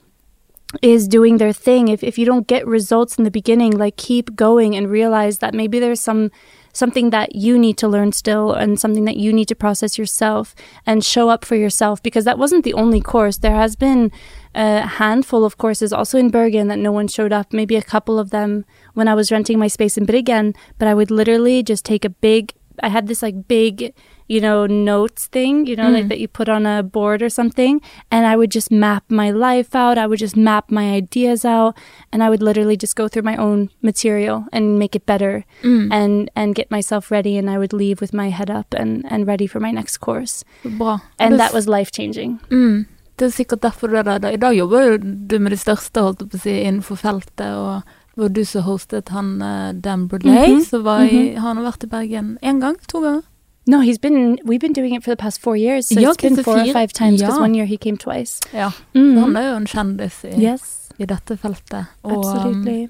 [0.82, 1.90] is doing their thing.
[1.90, 5.54] If if you don't get results in the beginning, like keep going and realize that
[5.54, 6.32] maybe there's some
[6.74, 10.56] something that you need to learn still and something that you need to process yourself
[10.86, 13.38] and show up for yourself because that wasn't the only course.
[13.38, 14.12] There has been
[14.54, 18.20] a handful of courses also in Bergen that no one showed up, maybe a couple
[18.20, 21.86] of them when I was renting my space in Bryggen, but I would literally just
[21.86, 23.94] take a big I had this like big,
[24.34, 26.10] you know, notes thing, you know, like Mm.
[26.12, 29.76] that you put on a board or something, and I would just map my life
[29.84, 29.98] out.
[29.98, 31.76] I would just map my ideas out,
[32.12, 35.92] and I would literally just go through my own material and make it better Mm.
[35.92, 39.28] and and get myself ready and I would leave with my head up and and
[39.28, 40.44] ready for my next course.
[40.64, 41.00] Bra.
[41.20, 42.40] And that was life-changing.
[42.50, 42.86] Mm.
[43.18, 44.30] Det er sikkert derfor du er der.
[44.34, 47.82] I dag jobber du med de største holdt på å si, innenfor feltet, og
[48.18, 51.38] var du som hostet han eh, Dan Bruley, Mhm, så var i, mhm.
[51.42, 52.76] han har vært i Bergen én gang?
[52.88, 53.22] To ganger?
[53.66, 54.40] No, he's been.
[54.44, 55.88] We've been doing it for the past four years.
[55.88, 57.22] So Ja, it's been four or five times.
[57.22, 57.42] Because ja.
[57.42, 58.40] one year he came twice.
[58.54, 58.72] Ja.
[58.94, 59.18] Mhm.
[59.18, 61.86] Han er jo en kjendis i, Yes, i dette feltet.
[62.04, 62.90] Og, um,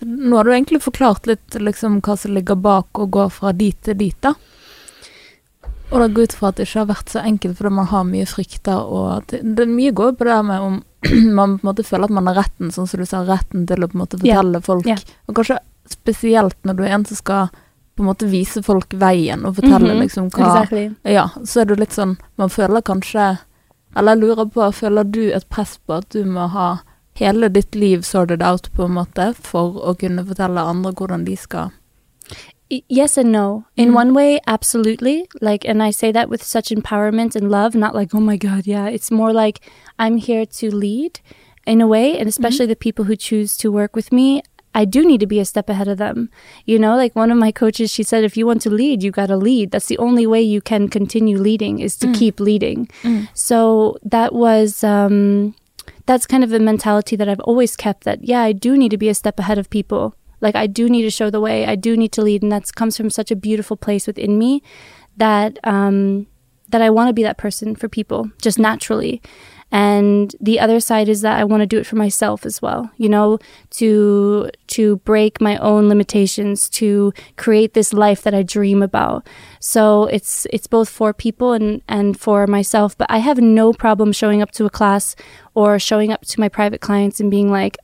[0.00, 3.78] nå har du egentlig forklart litt liksom, hva som ligger bak å gå fra dit
[3.82, 4.34] til dit, da.
[5.90, 8.04] Og det går ut fra at det ikke har vært så enkelt fordi man har
[8.08, 10.80] mye frykter, og det, det mye går på det med om
[11.38, 13.84] man på en måte føler at man har retten, sånn som du sa, retten til
[13.84, 14.88] å på en måte fortelle fortelle folk.
[14.88, 15.14] Yeah.
[15.28, 15.60] Og kanskje
[15.92, 17.52] spesielt når du er en som skal
[17.96, 20.94] på en måte vise folk veien og fortelle Mhm, liksom hva Exactly.
[21.04, 23.38] Ja, så er det litt sånn Man føler kanskje
[23.96, 26.78] Eller jeg lurer på, føler du et press på at du må ha
[27.14, 31.36] hele ditt liv sorted out, på en måte, for å kunne fortelle andre hvordan de
[31.36, 31.70] skal
[32.90, 33.64] Yes and no.
[33.76, 33.94] In Mm.
[33.96, 35.26] one way, absolutely.
[35.40, 38.66] Like, and I say that with such empowerment and love, not like, oh my God,
[38.66, 38.86] yeah.
[38.88, 39.60] It's more like
[39.98, 41.20] I'm here to lead
[41.66, 44.42] in a way, and especially the people who choose to work with me.
[44.74, 46.30] I do need to be a step ahead of them.
[46.66, 49.10] You know, like one of my coaches, she said, if you want to lead, you
[49.10, 49.70] got to lead.
[49.70, 52.14] That's the only way you can continue leading is to Mm.
[52.18, 52.88] keep leading.
[53.02, 53.28] Mm.
[53.34, 55.54] So that was, um,
[56.06, 58.98] that's kind of the mentality that I've always kept that, yeah, I do need to
[58.98, 60.14] be a step ahead of people.
[60.40, 61.64] Like I do need to show the way.
[61.66, 62.42] I do need to lead.
[62.42, 64.62] And that comes from such a beautiful place within me
[65.16, 66.26] that, um,
[66.70, 69.22] that I want to be that person for people just naturally.
[69.74, 72.92] And the other side is that I want to do it for myself as well,
[72.96, 78.84] you know, to, to break my own limitations, to create this life that I dream
[78.84, 79.26] about.
[79.58, 84.12] So it's, it's both for people and, and for myself, but I have no problem
[84.12, 85.16] showing up to a class
[85.54, 87.76] or showing up to my private clients and being like,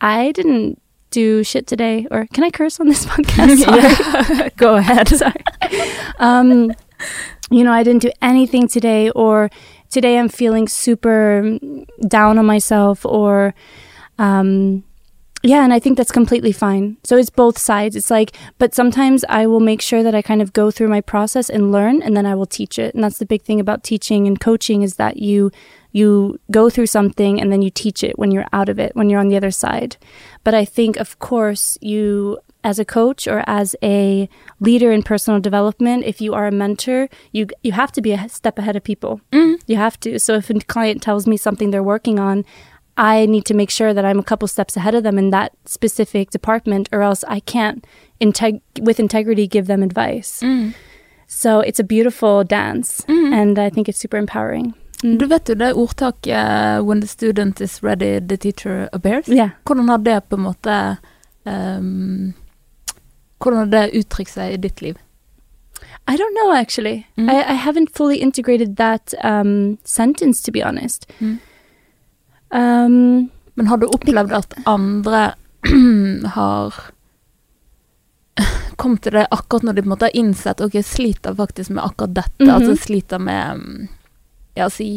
[0.00, 4.56] I didn't do shit today, or can I curse on this podcast?
[4.56, 5.06] Go ahead.
[5.06, 5.44] Sorry.
[6.18, 6.72] Um,
[7.50, 9.48] you know, I didn't do anything today, or
[9.90, 11.58] today I'm feeling super
[12.06, 13.54] down on myself, or,
[14.18, 14.84] um,
[15.42, 16.96] yeah, and I think that's completely fine.
[17.04, 17.94] So it's both sides.
[17.94, 21.00] It's like, but sometimes I will make sure that I kind of go through my
[21.00, 22.94] process and learn, and then I will teach it.
[22.94, 25.50] And that's the big thing about teaching and coaching is that you
[25.92, 29.08] you go through something and then you teach it when you're out of it, when
[29.08, 29.96] you're on the other side.
[30.44, 32.38] But I think, of course, you
[32.70, 34.28] as a coach or as a
[34.60, 38.28] leader in personal development, if you are a mentor, you you have to be a
[38.28, 39.12] step ahead of people.
[39.32, 39.54] Mm.
[39.70, 40.18] You have to.
[40.18, 42.44] So if a client tells me something they're working on,
[43.14, 45.50] I need to make sure that I'm a couple steps ahead of them in that
[45.64, 47.84] specific department, or else I can't
[48.20, 50.42] integ- with integrity give them advice.
[50.42, 50.72] Mm.
[51.28, 53.32] So it's a beautiful dance, Mm.
[53.40, 54.72] and I think it's super empowering.
[55.04, 55.18] Mm.
[55.18, 59.28] Du vet jo det ordtaket 'When the student is ready, the teacher appears'.
[59.34, 59.50] Yeah.
[59.64, 60.96] Hvordan har det på en måte
[61.46, 62.32] ehm,
[63.38, 64.96] Hvordan har det uttrykt seg i ditt liv?
[66.08, 67.06] I don't know actually.
[67.16, 67.28] Mm.
[67.30, 71.06] I, I haven't fully integrated that um, sentence to be honest.
[71.20, 71.38] Mm.
[72.50, 75.34] Um, Men har du opplevd at andre
[76.34, 76.74] har
[78.76, 81.70] kommet til det akkurat når de på en måte har innsett Ok, jeg sliter faktisk
[81.72, 82.44] med akkurat dette.
[82.44, 82.50] Mhm.
[82.54, 83.86] Altså sliter med mm,
[84.56, 84.88] ja, si,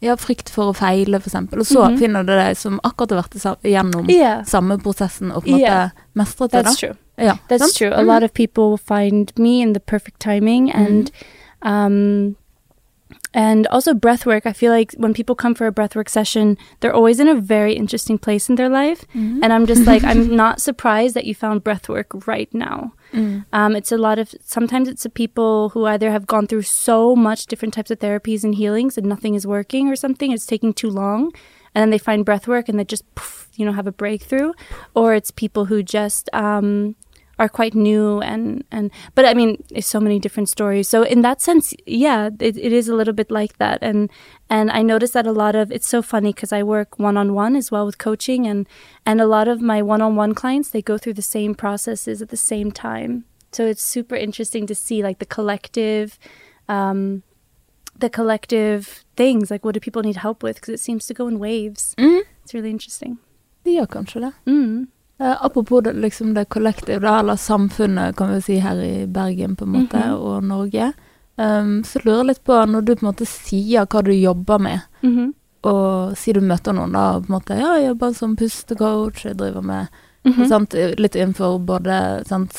[0.00, 1.58] ja, frykt for å feile, eksempel.
[1.64, 1.98] Og så Mhm.
[1.98, 5.62] finner du deg som akkurat har vært gjennom yeah, samme prosessen og på en måte
[5.62, 5.90] Yeah.
[6.14, 6.64] mestret det.
[6.64, 6.86] that's da.
[6.86, 6.96] true.
[7.20, 7.90] Ja, That's true.
[7.92, 11.10] A lot of people find me in the perfect timing and
[11.62, 12.36] um
[13.32, 14.44] and also breath work.
[14.46, 17.74] I feel like when people come for a breathwork session, they're always in a very
[17.74, 19.04] interesting place in their life.
[19.14, 19.40] Mhm.
[19.42, 22.92] And I'm just like, I'm not surprised that you found breathwork right now.
[23.12, 23.44] Mm.
[23.52, 27.14] Um, it's a lot of sometimes it's the people who either have gone through so
[27.16, 30.32] much different types of therapies and healings and nothing is working or something.
[30.32, 31.32] It's taking too long,
[31.74, 34.52] and then they find breath work and they just poof, you know have a breakthrough.
[34.94, 36.94] Or it's people who just um,
[37.40, 40.88] are quite new and and but I mean, it's so many different stories.
[40.88, 43.78] So in that sense, yeah, it, it is a little bit like that.
[43.82, 44.10] And
[44.50, 47.34] and I notice that a lot of it's so funny because I work one on
[47.34, 48.68] one as well with coaching and
[49.06, 52.20] and a lot of my one on one clients they go through the same processes
[52.22, 53.24] at the same time.
[53.52, 56.18] So it's super interesting to see like the collective
[56.68, 57.22] um
[57.98, 61.26] the collective things like what do people need help with because it seems to go
[61.26, 61.94] in waves.
[61.96, 62.20] Mm.
[62.42, 63.18] It's really interesting.
[63.64, 64.32] Gjør kanskje det.
[64.46, 64.88] Mm.
[65.20, 69.56] Eh, apropos det, liksom det kollektive, da, eller samfunnet, kan vi si, her i Bergen
[69.56, 70.14] på en måte, Mhm.
[70.18, 70.92] og Norge.
[71.36, 74.58] Um, så lurer jeg litt på, når du på en måte sier hva du jobber
[74.60, 75.34] med, Mhm.
[75.64, 79.24] og sier du møter noen da, og på en måte, ja, jeg jobber som pustecoach,
[79.24, 79.88] jeg driver med,
[80.24, 80.48] Mhm.
[80.48, 82.52] sant, litt innenfor både, sant,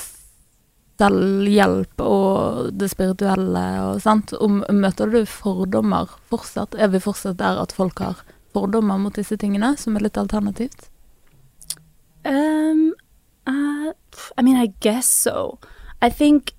[0.99, 6.75] selvhjelp og det spirituelle, og sant, om, møter du fordommer fortsatt?
[6.77, 8.15] Er vi fortsatt der at folk har
[8.53, 10.89] fordommer mot disse tingene, som er litt alternativt?
[12.25, 12.93] Um,
[13.47, 13.93] uh,
[14.37, 15.59] I mean, I guess so.
[16.01, 16.53] I think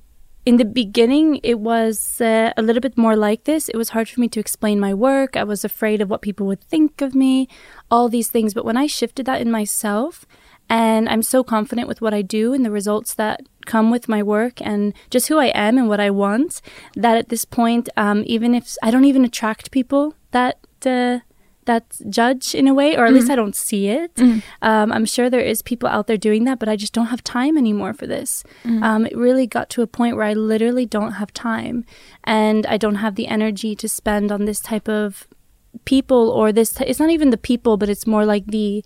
[0.44, 3.68] in the beginning it was uh, a little bit more like this.
[3.68, 5.37] It was hard for me to explain my work.
[5.37, 7.48] I was afraid of what people would think of me,
[7.90, 8.55] all these things.
[8.55, 10.27] But when I shifted that in myself
[10.68, 14.22] And I'm so confident with what I do and the results that come with my
[14.22, 16.62] work and just who I am and what I want
[16.94, 21.18] that at this point, um, even if I don't even attract people that uh,
[21.64, 24.12] that judge in a way, or at least I don't see it.
[24.62, 27.22] Um, I'm sure there is people out there doing that, but I just don't have
[27.22, 28.42] time anymore for this.
[28.83, 31.85] Um, it really got to a point where I literally don't have time,
[32.25, 35.27] and I don't have the energy to spend on this type of
[35.85, 36.72] people or this.
[36.75, 38.85] T- it's not even the people, but it's more like the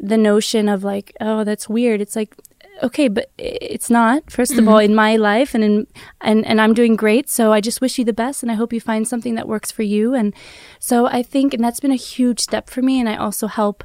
[0.00, 2.00] the notion of like, oh, that's weird.
[2.00, 2.36] It's like
[2.82, 4.26] okay, but it's not.
[4.26, 4.90] 1st of all, mm-hmm.
[4.90, 5.86] in my life, and in
[6.20, 7.28] and and I'm doing great.
[7.28, 9.70] So I just wish you the best, and I hope you find something that works
[9.70, 10.14] for you.
[10.14, 10.34] And
[10.78, 13.00] so I think, and that's been a huge step for me.
[13.00, 13.84] And I also help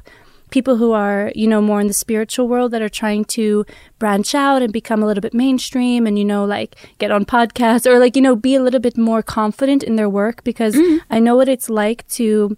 [0.50, 3.64] people who are you know more in the spiritual world that are trying to
[3.98, 7.86] branch out and become a little bit mainstream and you know like get on podcasts
[7.86, 11.00] or like you know be a little bit more confident in their work because mm.
[11.10, 12.56] I know what it's like to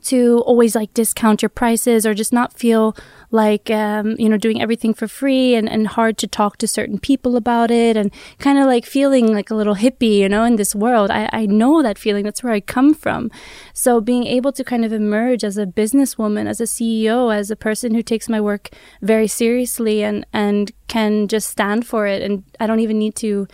[0.00, 2.96] to always like discount your prices or just not feel
[3.32, 6.98] like um, you know doing everything for free and, and hard to talk to certain
[6.98, 10.56] people about it and kind of like feeling like a little hippie you know in
[10.56, 11.10] this world.
[11.10, 12.24] I, I know that feeling.
[12.24, 13.30] That's where i come from.
[13.72, 17.56] So being able to kind of emerge as a businesswoman as a ceo as a
[17.56, 22.44] person who takes my work very seriously and and can just stand for it and
[22.60, 23.46] i don't even need to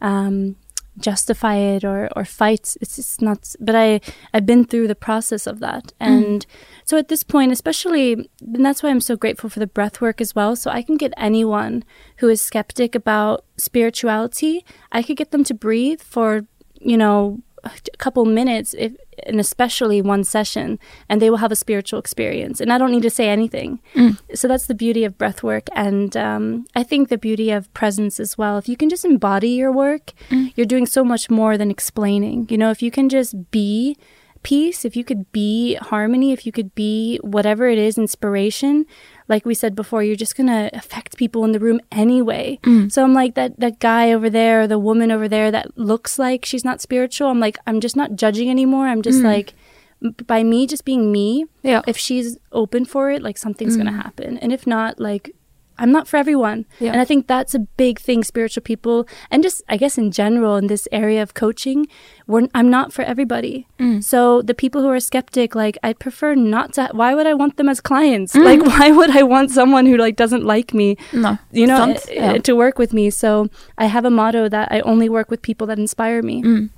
[0.00, 0.56] um,
[0.98, 4.00] justify it or or fight it's just not but i
[4.32, 5.92] i've been through the process of that.
[6.00, 6.06] Mm.
[6.06, 6.46] And
[6.84, 10.20] so at this point especially and that's why i'm so grateful for the breath work
[10.20, 10.56] as well.
[10.56, 11.84] So i can get anyone
[12.18, 16.46] who is skeptic about spirituality i could get them to breathe for
[16.80, 18.92] you know a couple minutes if
[19.26, 22.60] and especially one session and they will have a spiritual experience.
[22.60, 23.80] And i don't need to say anything.
[24.34, 25.66] So that's the beauty of breath work.
[25.72, 28.58] And um, i think the beauty of presence as well.
[28.58, 30.12] If you can just embody your work
[30.54, 32.46] you're doing so much more than explaining.
[32.50, 33.96] You know if you can just be
[34.42, 38.86] peace if you could be harmony if you could be whatever it is inspiration
[39.28, 42.58] like we said before you're just going to affect people in the room anyway.
[42.62, 42.90] Mm.
[42.90, 46.18] So i'm like that that guy over there or the woman over there that looks
[46.18, 48.86] like she's not spiritual i'm like i'm just not judging anymore.
[48.86, 49.24] I'm just mm.
[49.24, 49.54] like
[50.26, 51.82] by me just being me yeah.
[51.86, 54.02] if she's open for it like something's going to mm.
[54.02, 54.38] happen.
[54.38, 55.34] And if not like
[55.78, 56.92] i'm not for everyone Yeah.
[56.92, 60.56] and i think that's a big thing spiritual people and just i guess in general
[60.56, 61.86] in this area of coaching
[62.26, 63.66] we're, i'm not for everybody
[64.00, 67.56] so the people who are skeptic like i prefer not to why would i want
[67.56, 71.38] them as clients like why would i want someone who like doesn't like me No.
[71.52, 71.98] you know Sant?
[72.10, 72.38] uh, Ja.
[72.38, 75.66] to work with me so i have a motto that i only work with people
[75.68, 76.70] that inspire me Mm.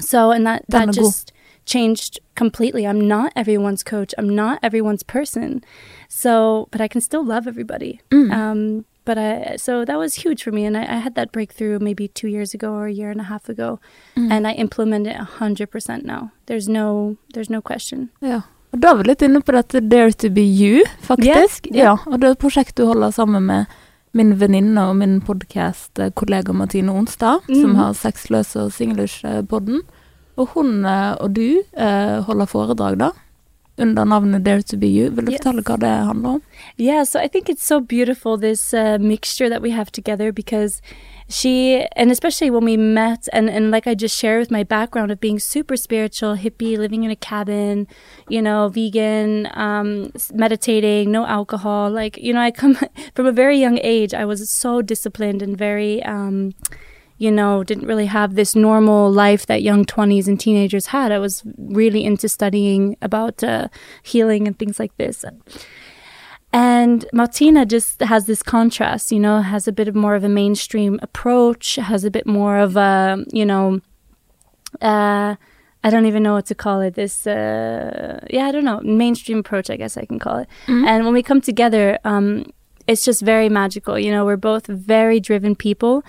[0.00, 1.32] so and that that just
[1.66, 5.62] changed completely i'm not everyone's coach i'm not everyone's person
[6.08, 8.30] so but i can still love everybody Mm.
[8.32, 11.78] um but I, so that was huge for me, and I, I had that breakthrough
[11.78, 13.78] maybe two years ago or a year and a half ago,
[14.16, 14.30] Mm.
[14.32, 16.30] and I implement it hundred percent now.
[16.46, 18.08] There's no, there's no question.
[18.22, 18.40] Ja.
[18.72, 21.66] Og da er vi litt inne på dette Dare to be you, faktisk.
[21.70, 21.84] Ja, yeah.
[21.84, 23.66] Ja, og det er et prosjekt du holder sammen med
[24.14, 27.76] min venninne og min podkast-kollega Martine Onstad, som Mhm.
[27.76, 29.82] har Sexløse og Singlish-podden.
[30.36, 33.10] Og hun eh, og du eh, holder foredrag, da,
[33.78, 35.10] under navnet Dare to be you.
[35.10, 35.40] Vil du Yes.
[35.42, 36.42] fortelle hva det handler om?
[36.78, 40.80] Yeah, so I think it's so beautiful this uh, mixture that we have together because
[41.28, 45.10] she, and especially when we met, and, and like I just shared with my background
[45.10, 47.86] of being super spiritual, hippie, living in a cabin,
[48.28, 51.90] you know, vegan, um, meditating, no alcohol.
[51.90, 52.76] Like, you know, I come
[53.14, 56.52] from a very young age, I was so disciplined and very, um,
[57.18, 61.12] you know, didn't really have this normal life that young 20s and teenagers had.
[61.12, 63.68] I was really into studying about uh,
[64.02, 65.24] healing and things like this.
[66.52, 70.28] And Martina just has this contrast, you know, has a bit of more of a
[70.28, 73.80] mainstream approach, has a bit more of a, you know,
[74.80, 75.34] uh,
[75.82, 76.94] I don't even know what to call it.
[76.94, 80.48] This, uh, yeah, I don't know, mainstream approach, I guess I can call it.
[80.86, 82.46] And when we come together, um,
[82.86, 83.98] it's just very magical.
[83.98, 86.04] You know, we're both very driven people,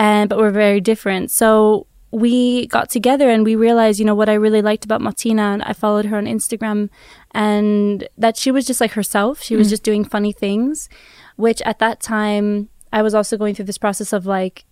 [0.00, 1.30] and but we're very different.
[1.30, 5.42] So we got together and we realized, you know, what I really liked about Martina,
[5.42, 6.88] and I followed her on Instagram,
[7.32, 9.42] and that she was just like herself.
[9.42, 10.88] She was just doing funny things,
[11.36, 14.64] which at that time I was also going through this process of like,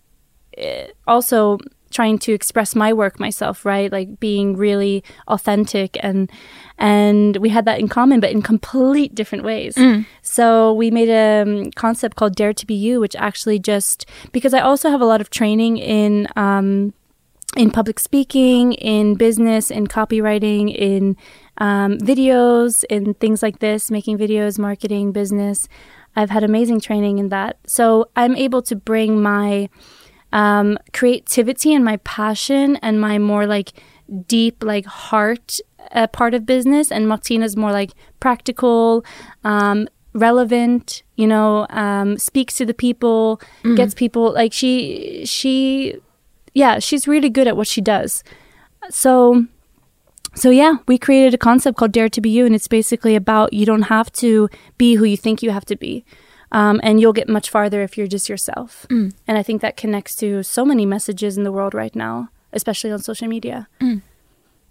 [0.57, 6.29] eh, also trying to express my work myself right like being really authentic and
[6.77, 9.75] and we had that in common but in complete different ways
[10.21, 14.53] so we made a um, concept called dare to be you which actually just because
[14.53, 16.93] i also have a lot of training in um
[17.57, 21.17] in public speaking, in business, in copywriting, in
[21.57, 25.67] um, videos, in things like this, making videos, marketing, business.
[26.15, 27.57] I've had amazing training in that.
[27.65, 29.69] So I'm able to bring my
[30.31, 33.73] um, creativity and my passion and my more like
[34.27, 35.59] deep, like heart
[35.91, 36.91] uh, part of business.
[36.91, 39.03] And Martina's more like practical,
[39.43, 43.41] um, relevant, you know, um, speaks to the people,
[43.75, 45.95] gets people like she she
[46.53, 48.23] yeah, she's really good at what she does.
[48.89, 49.45] So
[50.35, 53.53] so yeah, we created a concept called Dare to Be You, and it's basically about
[53.53, 56.05] you don't have to be who you think you have to be.
[56.51, 58.85] Um, and you'll get much farther if you're just yourself.
[58.89, 62.91] And I think that connects to so many messages in the world right now, especially
[62.91, 63.67] on social media.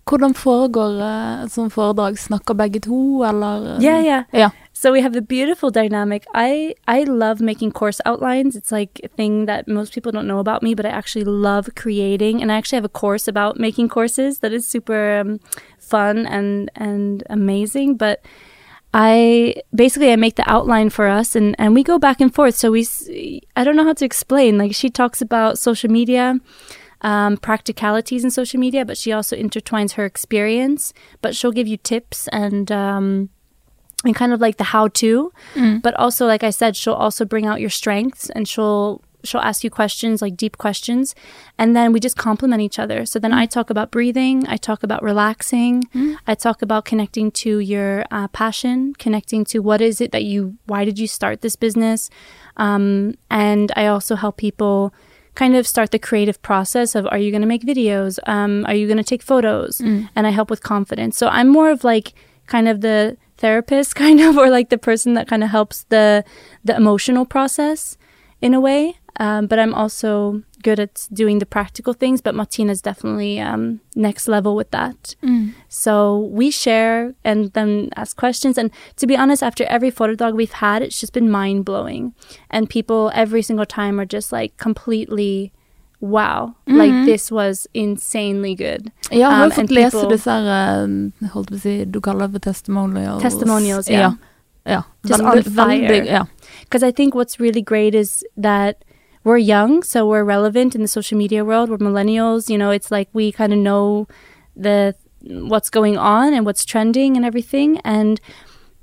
[0.09, 2.17] Hvordan foregår sånt foredrag?
[2.19, 3.77] Snakker begge to, eller?
[3.77, 4.23] eh, Yeah, yeah.
[4.33, 4.51] Ja.
[4.73, 6.25] So we have the beautiful dynamic.
[6.35, 8.57] I I love making course outlines.
[8.57, 11.69] It's like a thing that most people don't know about me, but I actually love
[11.75, 12.41] creating.
[12.43, 15.41] And I actually have a course about making courses that is super um,
[15.79, 17.97] fun and and amazing.
[17.99, 18.21] But
[18.95, 22.55] I basically I make the outline for us, and and we go back and forth.
[22.55, 22.87] So we
[23.57, 24.59] I don't know how to explain.
[24.59, 26.39] Like she talks about social media.
[27.01, 30.93] Um, practicalities in social media, but she also intertwines her experience.
[31.23, 33.29] But she'll give you tips and um,
[34.05, 35.33] and kind of like the how to
[35.83, 39.65] but also like i said she'll also bring out your strengths and she'll she'll ask
[39.65, 41.15] you questions like deep questions
[41.59, 43.05] and then we just complement each other.
[43.05, 45.85] So then i talk about breathing i talk about relaxing
[46.27, 50.57] i talk about connecting to your uh, passion connecting to what is it that you
[50.67, 52.11] why did you start this business?
[52.57, 54.95] Um, and i also help people
[55.35, 58.19] kind of start the creative process of are you going to make videos?
[58.27, 59.81] Um, are you going to take photos?
[60.17, 61.17] And i help with confidence.
[61.17, 62.13] So i'm more of like
[62.47, 66.25] kind of the therapist kind of or like the person that kind of helps the
[66.65, 67.97] the emotional process
[68.41, 72.83] in a way um, but i'm also good at doing the practical things but martina's
[72.83, 75.15] definitely um, next level with that
[75.69, 80.35] so we share and then ask questions and to be honest after every photo dog
[80.35, 82.13] we've had it's just been mind-blowing
[82.51, 85.53] and people every single time are just like completely
[86.01, 90.87] wow like this was insanely good Jeg har Um, and fått lese people- disse her,
[91.35, 93.23] holdt på å si, du kaller det testimonials.
[93.23, 93.99] Testimonials, ja.
[94.01, 94.13] yeah.
[94.67, 94.83] ja.
[95.07, 96.27] Just on fire.
[96.65, 98.85] Because I think what's really great is that
[99.25, 101.71] we're young, so we're relevant in the social media world.
[101.71, 102.71] We're millennials, you know.
[102.71, 104.07] It's like we kind of know
[104.57, 108.21] the what's going on and what's trending and everything, and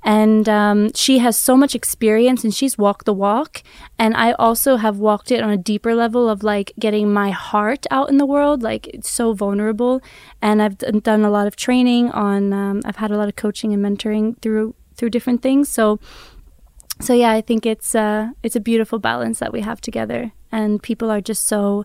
[0.06, 3.62] and um, she has so much experience and she's walked the walk,
[3.98, 7.86] and I also have walked it on a deeper level of like getting my heart
[7.90, 8.62] out in the world.
[8.62, 10.00] Like it's so vulnerable,
[10.40, 12.52] and I've d- done a lot of training on.
[12.52, 15.98] Um, I've had a lot of coaching and mentoring through through different things, so
[17.00, 20.82] so yeah, I think it's uh, it's a beautiful balance that we have together, and
[20.82, 21.84] people are just so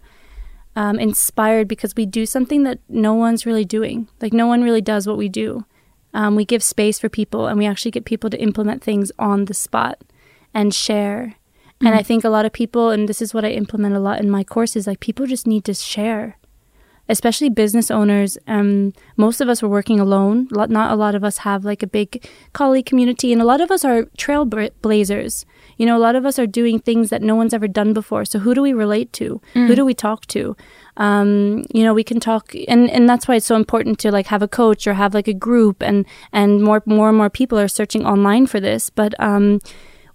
[0.75, 4.07] um, inspired because we do something that no one's really doing.
[4.21, 5.65] Like no one really does what we do.
[6.13, 9.45] Um, we give space for people, and we actually get people to implement things on
[9.45, 10.01] the spot
[10.53, 11.35] and share.
[11.83, 14.19] And I think a lot of people, and this is what I implement a lot
[14.19, 16.37] in my courses, like people just need to share
[17.11, 18.37] especially business owners.
[18.47, 20.47] Um, most of us were working alone.
[20.51, 23.69] Not a lot of us have like a big colleague community, and a lot of
[23.69, 25.45] us are trailblazers.
[25.77, 28.25] You know, a lot of us are doing things that no one's ever done before.
[28.25, 29.41] So who do we relate to?
[29.67, 30.55] Who do we talk to?
[30.97, 34.27] Um, you know, we can talk, and and that's why it's so important to like
[34.27, 37.59] have a coach or have like a group, and and more more and more people
[37.59, 39.59] are searching online for this, but um,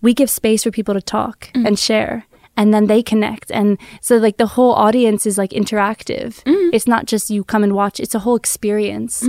[0.03, 2.27] we give space for people to talk and share
[2.57, 6.43] and then they connect and so like the whole audience is like interactive
[6.73, 9.23] it's not just you come and watch it's a whole experience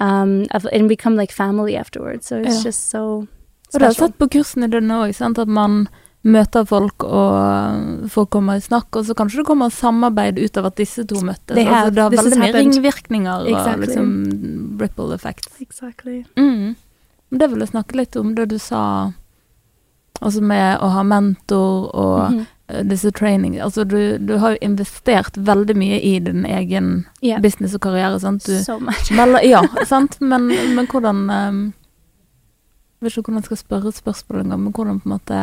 [0.00, 2.62] um of, and become like family afterwards so it's Ja.
[2.70, 3.26] just so
[3.68, 3.74] special.
[3.74, 5.88] Og det special sett på kursene dine òg, at man
[6.24, 10.56] møter folk, og eh, folk kommer i snakk, og så kanskje det kommer samarbeid ut
[10.56, 11.56] av at disse to møttes.
[11.58, 11.66] Have.
[11.74, 15.48] Altså, det har veldig mye ringvirkninger ringvirkninger og liksom ripple effects.
[15.60, 16.76] exactly Mm.
[17.38, 19.12] Det vil jeg snakke litt om, det du sa
[20.22, 22.40] altså med å ha mentor og Mhm.
[22.40, 23.58] eh, disse training.
[23.60, 28.20] Altså du, du har jo investert veldig mye i din egen yeah business og karriere,
[28.20, 28.46] sant?
[28.46, 29.60] Du, so much melder, ja,
[29.92, 31.64] sant, men, men hvordan um,
[33.00, 35.40] Jeg vet ikke hvordan jeg skal spørre et spørsmål engang, men hvordan på en måte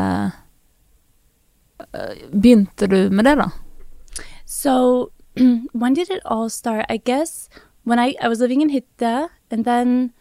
[1.93, 3.49] uh, Begynte du med det, da?
[4.45, 5.11] So
[5.73, 6.85] when did it all start?
[6.89, 7.49] I guess
[7.83, 10.11] when I, I was living in Hitta and then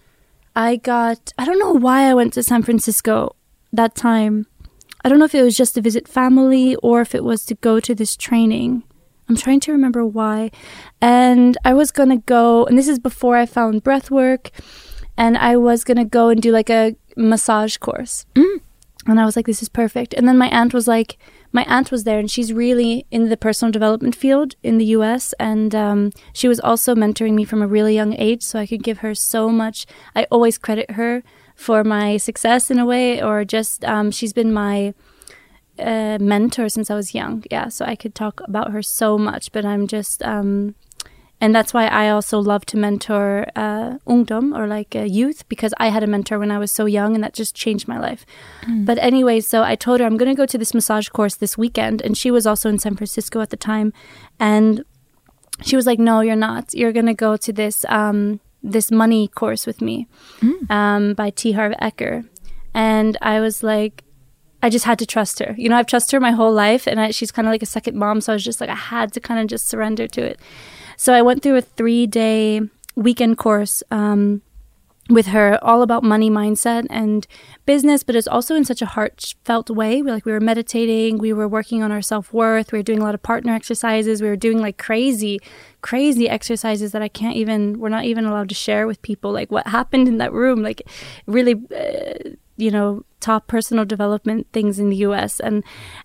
[0.55, 3.34] I got I don't know why I went to San Francisco
[3.72, 4.46] that time.
[5.05, 7.55] I don't know if it was just to visit family or if it was to
[7.55, 8.82] go to this training.
[9.28, 10.51] I'm trying to remember why.
[11.01, 14.51] And I was gonna go and this is before I found breath work
[15.16, 18.26] and I was gonna go and do like a massage course.
[18.34, 18.61] Mm.
[19.07, 20.12] And I was like, this is perfect.
[20.14, 21.16] And then my aunt was like,
[21.53, 25.32] my aunt was there and she's really in the personal development field in the US.
[25.40, 28.42] And um, she was also mentoring me from a really young age.
[28.42, 29.86] So I could give her so much.
[30.14, 31.22] I always credit her
[31.61, 34.95] for my success in a way, or just um, she's been my
[35.79, 37.45] uh, mentor since I was young.
[37.51, 37.69] Yeah.
[37.69, 40.23] So I could talk about her so much, but I'm just.
[40.23, 40.75] Um,
[41.43, 45.73] and that's why I also love to mentor uh, ungdom or like uh, youth because
[45.79, 48.27] I had a mentor when I was so young and that just changed my life.
[48.67, 48.85] Mm.
[48.85, 51.57] But anyway, so I told her I'm going to go to this massage course this
[51.57, 53.93] weekend, and she was also in San Francisco at the time,
[54.39, 54.85] and
[55.63, 56.75] she was like, "No, you're not.
[56.75, 60.07] You're going to go to this um, this money course with me
[60.41, 60.71] Mm.
[60.71, 61.53] um, by T.
[61.53, 62.29] Harv Eker,"
[62.75, 64.05] and I was like.
[64.63, 65.55] I just had to trust her.
[65.57, 67.67] You know, I've trusted her my whole life, and I, she's kind of like a
[67.67, 68.21] second mom.
[68.21, 70.39] So I was just like, I had to kind of just surrender to it.
[70.99, 72.61] So I went through a three day
[72.95, 74.43] weekend course um,
[75.09, 77.26] with her, all about money mindset and
[77.66, 80.03] business, but it's also in such a heartfelt way.
[80.03, 83.01] We like we were meditating, we were working on our self worth, we were doing
[83.01, 85.40] a lot of partner exercises, we were doing like crazy,
[85.82, 87.80] crazy exercises that I can't even.
[87.80, 89.32] We're not even allowed to share with people.
[89.32, 90.82] Like what happened in that room, like
[91.26, 91.55] really.
[91.74, 95.64] Uh, you know top personal development things in the US and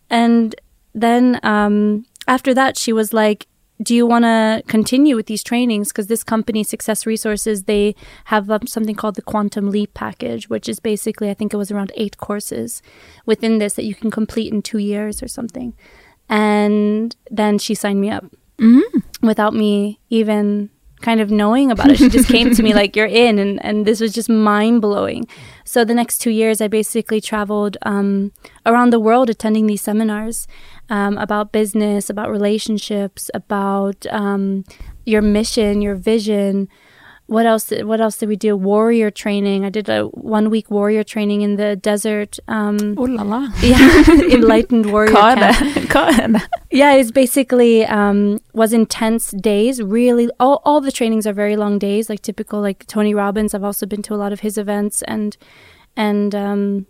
[0.10, 0.56] and
[0.94, 3.46] then um, after that she was like
[3.84, 7.94] do you want to continue with these trainings because this company success resources they
[8.26, 11.72] have um, something called the quantum leap package which is basically i think it was
[11.72, 12.82] around eight courses
[13.26, 15.74] within this that you can complete in two years or something
[16.30, 18.26] and then she signed me up
[18.58, 18.82] Mm.
[19.22, 20.70] without me even
[21.02, 21.98] kind of knowing about it.
[21.98, 23.38] She just came to me like, you're in.
[23.38, 25.28] And, and this was just mind blowing.
[25.66, 28.32] So the next two years, I basically traveled um,
[28.66, 30.48] around the world attending these seminars
[30.90, 34.64] um, about business, about relationships, about um,
[35.06, 36.68] your mission, your vision.
[37.28, 37.72] What else?
[37.72, 38.56] What else did we do?
[38.56, 39.66] Warrior training.
[39.66, 42.38] I did a one week warrior training in the desert.
[42.48, 43.50] Um, Oh la la.
[43.64, 45.40] yeah, enlightened warrior camp.
[45.40, 45.90] det?
[45.90, 46.42] Hva det?
[46.70, 49.82] Yeah, it's basically um, was intense days.
[49.82, 53.56] Really, all all the trainings are very long days, like typical like Tony Robbins.
[53.56, 55.36] I've also been to a lot of his events, and
[55.98, 56.86] and um,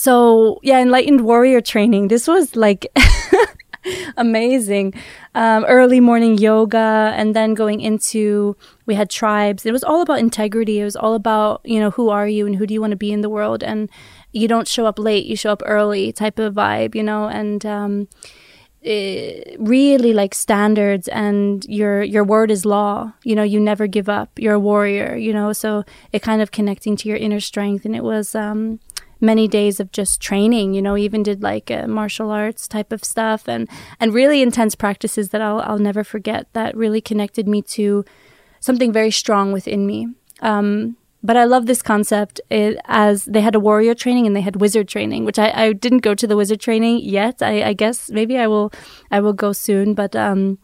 [0.00, 2.08] so yeah, enlightened warrior training.
[2.08, 2.86] This was like
[4.16, 4.94] amazing.
[5.34, 9.66] Um, early morning yoga, and then going into we had tribes.
[9.66, 10.80] It was all about integrity.
[10.80, 12.96] It was all about you know who are you and who do you want to
[12.96, 13.90] be in the world, and
[14.32, 17.66] you don't show up late, you show up early type of vibe, you know, and
[17.66, 18.08] um,
[18.82, 24.08] eh, really like standards and your your word is law you know you never give
[24.08, 27.84] up you're a warrior you know so it kind of connecting to your inner strength
[27.84, 28.80] and it was um
[29.20, 33.48] many days of just training you know even did like martial arts type of stuff
[33.48, 33.68] and
[33.98, 38.04] and really intense practices that I'll I'll never forget that really connected me to
[38.60, 40.08] something very strong within me
[40.40, 44.40] um but I love this concept it, as they had a warrior training and they
[44.40, 47.42] had wizard training, which I, I didn't go to the wizard training yet.
[47.42, 48.72] I, I guess maybe I will
[49.10, 49.94] I will go soon.
[49.94, 50.58] But um,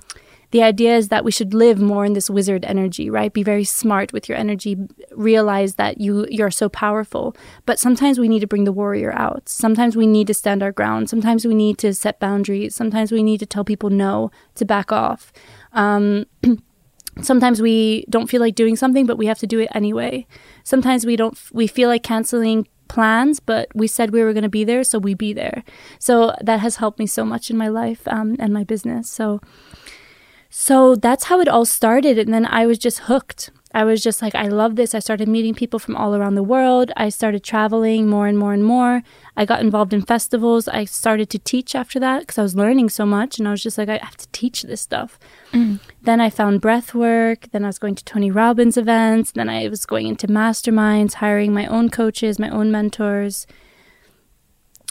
[0.57, 3.31] the idea is that we should live more in this wizard energy, right?
[3.31, 4.75] Be very smart with your energy.
[5.11, 7.37] Realize that you you're so powerful.
[7.67, 9.51] But sometimes we need to bring the warrior out.
[9.51, 11.11] Sometimes we need to stand our ground.
[11.11, 12.75] Sometimes we need to set boundaries.
[12.75, 15.31] Sometimes we need to tell people no to back off.
[15.75, 16.25] Um,
[17.21, 20.27] sometimes we don't feel like doing something but we have to do it anyway
[20.65, 24.51] sometimes we don't we feel like canceling plans but we said we were going to
[24.51, 25.65] be there so we be there
[25.99, 29.41] so that has helped me so much in my life um, and my business so
[30.51, 34.23] so that's how it all started and then i was just hooked i was just
[34.23, 37.43] like i love this i started meeting people from all around the world i started
[37.43, 39.03] traveling more and more and more
[39.37, 42.89] i got involved in festivals i started to teach after that because i was learning
[42.89, 45.19] so much and i was just like i have to teach this stuff
[45.53, 45.79] Mm.
[46.03, 47.47] then I found breath work.
[47.53, 49.31] Then I was going to Tony Robbins events.
[49.31, 53.47] Then I was going into masterminds, hiring my own coaches, my own mentors.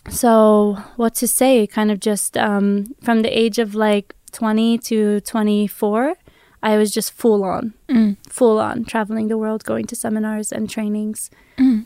[0.09, 1.67] So, what to say?
[1.67, 6.15] Kind of just um, from the age of like 20 to 24,
[6.63, 8.15] I was just full on, Mm.
[8.29, 11.29] full on traveling the world, going to seminars and trainings.
[11.57, 11.85] Mm.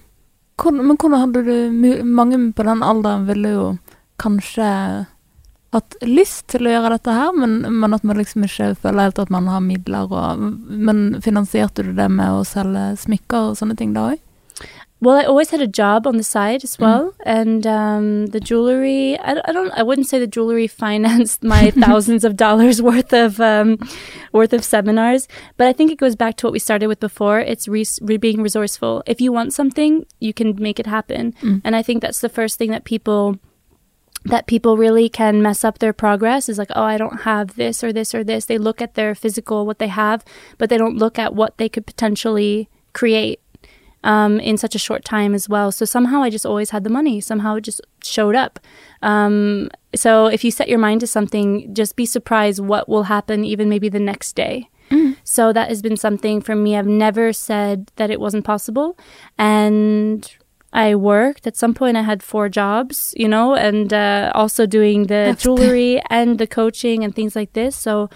[0.72, 3.78] Men hvordan hadde du Mange på den alderen ville jo
[4.20, 5.06] kanskje
[5.72, 9.20] hatt lyst til å gjøre dette her, men, men at man liksom ikke føler helt
[9.22, 10.40] at man har midler og
[10.70, 14.20] Men finansierte du det med å selge smykker og sånne ting da òg?
[15.02, 19.18] Well, I always had a job on the side as well, and um, the jewelry.
[19.18, 19.72] I, don't- I don't.
[19.72, 23.78] I wouldn't say the jewelry financed my thousands of dollars worth of um,
[24.34, 27.40] worth of seminars, but I think it goes back to what we started with before.
[27.40, 29.02] It's res- re- being resourceful.
[29.08, 31.62] If you want something, you can make it happen, Mm.
[31.64, 33.38] and I think that's the first thing that people
[34.26, 37.86] that people really can mess up their progress is like, oh, I don't have this
[37.86, 38.44] or this or this.
[38.46, 40.26] They look at their physical, what they have,
[40.58, 43.40] but they don't look at what they could potentially create
[44.04, 45.72] um, in such a short time as well.
[45.72, 47.20] So somehow I just always had the money.
[47.22, 48.60] Somehow it just showed up.
[49.02, 53.44] Um, so if you set your mind to something, just be surprised what will happen
[53.44, 54.70] even maybe the next day.
[54.90, 55.18] Mm.
[55.24, 56.76] So that has been something for me.
[56.76, 58.98] I've never said that it wasn't possible.
[59.38, 60.30] And
[60.74, 61.48] I worked.
[61.48, 65.44] At some point, I had four jobs, you know, and uh, also doing the That's
[65.44, 67.76] jewelry and the coaching and things like this.
[67.76, 68.10] So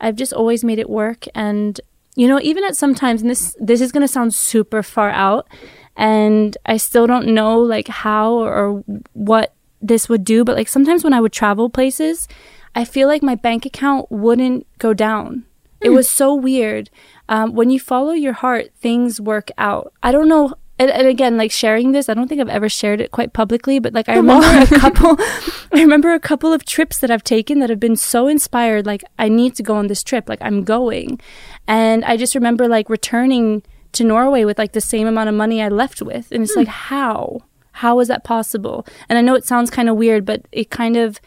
[0.00, 1.26] I've just always made it work.
[1.34, 1.80] And,
[2.20, 5.48] you know, even at sometimes, and this, this is going to sound super far out,
[5.96, 11.02] and I still don't know like how or what this would do, but like sometimes
[11.02, 12.28] when I would travel places,
[12.74, 15.46] I feel like my bank account wouldn't go down.
[15.80, 16.90] It was so weird.
[17.30, 19.94] Um, when you follow your heart, things work out.
[20.02, 20.52] I don't know.
[20.80, 23.80] And, and again, like sharing this, I don't think I've ever shared it quite publicly,
[23.80, 25.16] but like I remember a couple,
[25.74, 28.86] I remember a couple of trips that I've taken that have been so inspired.
[28.86, 30.26] Like I need to go on this trip.
[30.26, 31.20] Like I'm going,
[31.68, 33.62] and I just remember like returning
[33.92, 36.60] to Norway with like the same amount of money I left with, and it's hmm.
[36.60, 38.86] like how how is that possible?
[39.10, 41.20] And I know it sounds kind of weird, but it kind of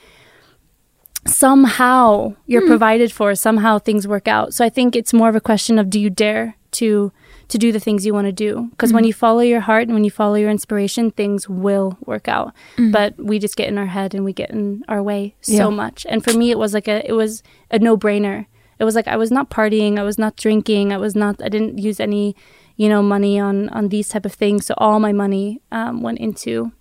[1.27, 2.69] somehow you're hmm.
[2.69, 5.89] provided for somehow things work out so i think it's more of a question of
[5.89, 7.13] do you dare to
[7.49, 8.67] to do the things you want to do.
[8.71, 12.27] Because when you follow your heart and when you follow your inspiration things will work
[12.27, 12.53] out.
[12.77, 15.69] But we just get in our head and we get in our way so Yeah.
[15.69, 16.05] much.
[16.09, 18.45] And for me it was like a it was a no-brainer.
[18.79, 21.47] It was like i was not partying i was not drinking i was not i
[21.47, 22.35] didn't use any
[22.75, 24.65] you know money on on these type of things.
[24.65, 26.71] So all my money um, went into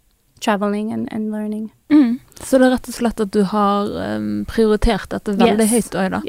[0.40, 1.70] traveling and, and learning.
[1.90, 2.18] Mm.
[2.40, 5.70] Så det er rett og slett at du har um, prioritert dette veldig Yes.
[5.70, 6.20] høyt òg, da.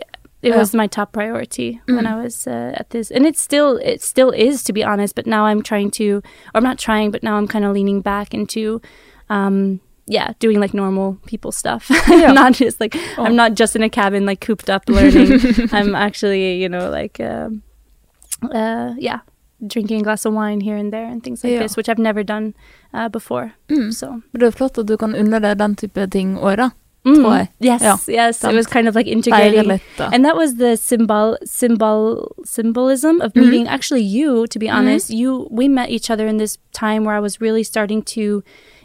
[0.44, 0.58] It Yeah.
[0.60, 2.12] was my top priority when Mm.
[2.14, 5.16] I was uh, at this, and it still it still is to be honest.
[5.16, 6.06] But now I'm trying to,
[6.54, 8.80] or I'm not trying, but now I'm kind of leaning back into,
[9.30, 11.90] um, yeah, doing like normal people stuff.
[12.10, 12.34] Yeah.
[12.34, 13.26] not just like Oh.
[13.26, 15.40] I'm not just in a cabin like cooped up learning.
[15.72, 17.62] I'm actually you know like um,
[18.52, 19.20] uh, yeah,
[19.66, 21.64] drinking a glass of wine here and there and things like Yeah.
[21.64, 22.54] this, which I've never done
[22.94, 23.54] uh, before.
[23.70, 23.94] Mm.
[23.94, 26.72] So Det er flott at du kan unne deg den type ting òg,
[27.06, 27.98] mm, yes, Yeah.
[28.08, 29.68] yes, it was kind of like integrating.
[29.68, 29.82] litt.
[30.00, 33.42] And that was the symbol symbol symbolism of Mhm.
[33.42, 34.74] meeting actually you, to be Mhm.
[34.76, 35.10] honest.
[35.10, 38.44] You we met each other in this time where I was really starting to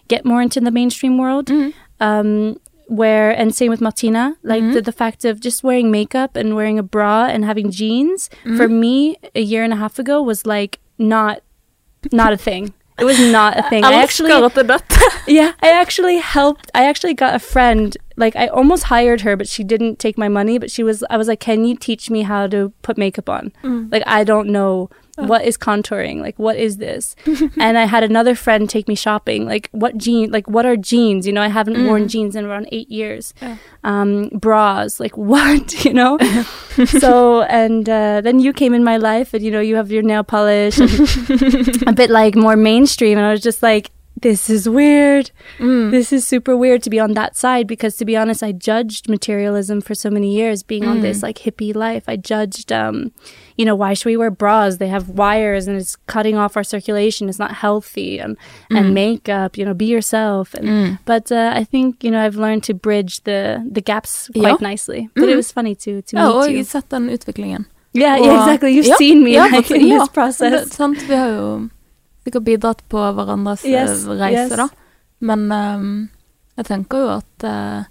[0.08, 1.46] get more into the mainstream world.
[1.46, 1.72] Mm.
[2.00, 2.56] Um
[2.88, 4.72] where and same with Martina, like Mhm.
[4.72, 8.66] the, the fact of just wearing makeup and wearing a bra and having jeans for
[8.66, 8.80] Mhm.
[8.80, 11.40] me a year and a half ago was like not
[12.12, 12.72] not a thing.
[12.98, 13.84] It was not a thing.
[13.84, 14.78] I actually Elsker at det er
[15.28, 16.70] yeah, I actually helped.
[16.74, 17.96] I actually got a friend.
[18.16, 20.58] Like I almost hired her, but she didn't take my money.
[20.58, 21.04] But she was.
[21.10, 23.52] I was like, "Can you teach me how to put makeup on?
[23.62, 23.92] Mm.
[23.92, 24.90] Like I don't know
[25.30, 26.20] what is contouring.
[26.20, 27.16] Like what is this?"
[27.58, 29.46] and I had another friend take me shopping.
[29.46, 30.30] Like what jean?
[30.30, 31.26] Like what are jeans?
[31.26, 32.08] You know, I haven't worn Mm.
[32.08, 33.34] jeans in around eight years.
[33.42, 33.56] Yeah.
[33.84, 35.00] Um, bras.
[35.00, 35.84] Like what?
[35.84, 36.18] You know.
[36.86, 40.02] so and uh, then you came in my life, and you know you have your
[40.02, 43.90] nail polish, and a bit like more mainstream, and I was just like.
[44.20, 45.92] This is weird Mm.
[45.92, 49.08] this is super weird to be on that side because to be honest i judged
[49.08, 51.22] materialism for so many years being on this Mm.
[51.22, 53.12] like hippie life i judged um
[53.58, 56.62] you know why should we wear bras they have wires and it's cutting off our
[56.64, 58.36] circulation it's not healthy and
[58.70, 58.92] and Mm.
[58.94, 60.98] makeup you know be yourself and Mm.
[61.04, 63.40] but uh, i think you know i've learned to bridge the
[63.72, 64.68] the gaps quite Ja.
[64.70, 65.36] nicely but it Mhm.
[65.36, 67.66] was funny to to Ja, og meet jeg you sett den utviklingen.
[67.94, 70.98] yeah og- yeah exactly you've Ja, seen me ja, like, in this process Det, sant?
[71.08, 71.68] Vi har jo
[72.24, 74.56] sikkert bidratt på hverandres eh, Yes, reise, yes.
[74.56, 74.68] da.
[75.20, 76.08] Men um,
[76.56, 77.82] jeg tenker jo at uh,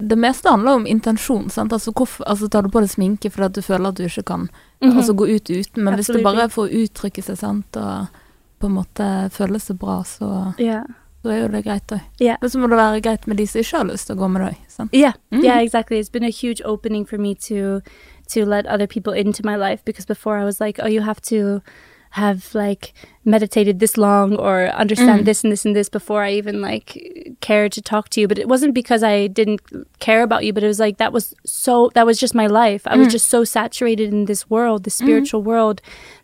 [0.00, 1.50] det meste handler om intensjon.
[1.50, 1.72] Sant?
[1.72, 4.22] Altså, hvorfor, altså tar du på deg sminke fordi at du føler at du ikke
[4.24, 4.48] kan
[4.82, 4.96] Mhm.
[4.96, 8.06] altså, gå ut uten, men hvis det bare er for å uttrykke seg sant, og
[8.60, 10.84] på en måte føle seg bra, så, yeah
[11.22, 12.00] så er jo det greit òg.
[12.20, 12.38] Yeah.
[12.40, 14.28] Men så må det være greit med de som ikke har lyst til å gå
[14.32, 14.56] med deg.
[14.68, 14.94] sant?
[14.94, 15.44] Yeah, Mm.
[15.44, 15.98] yeah, exactly.
[16.00, 17.82] It's been a huge opening for me to
[18.28, 21.20] to let other people into my life because before I was like, oh, you have
[21.22, 21.60] to
[22.14, 22.92] have like
[23.24, 25.24] meditated this long or understand Mm.
[25.24, 28.26] this and this and this before I even like cared to talk to you.
[28.26, 29.60] But it wasn't because I didn't
[30.00, 32.82] care about you, but it was like that was so that was just my life.
[32.86, 33.12] I was Mm.
[33.12, 35.80] just so saturated in this world, the spiritual world,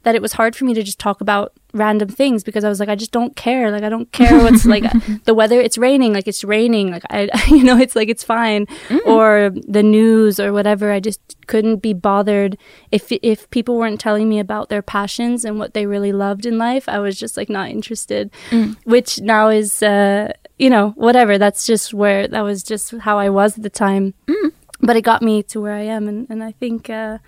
[0.07, 2.79] that it was hard for me to just talk about random things because I was
[2.79, 3.73] like, I just don't care.
[3.73, 4.85] Like I don't care what's like
[5.25, 5.61] the weather.
[5.61, 6.13] It's raining.
[6.13, 6.93] Like it's raining.
[6.93, 8.69] Like I, you know, it's like it's fine.
[9.05, 10.93] Or the news or whatever.
[10.93, 12.57] I just couldn't be bothered
[12.93, 16.57] if if people weren't telling me about their passions and what they really loved in
[16.57, 16.89] life.
[16.89, 18.31] I was just like not interested.
[18.51, 18.77] Mm.
[18.85, 21.37] Which now is, uh, you know, whatever.
[21.37, 24.15] That's just where that was just how I was at the time.
[24.29, 24.53] Mm.
[24.83, 26.89] But it got me to where I am, and and I think.
[26.89, 27.19] Uh,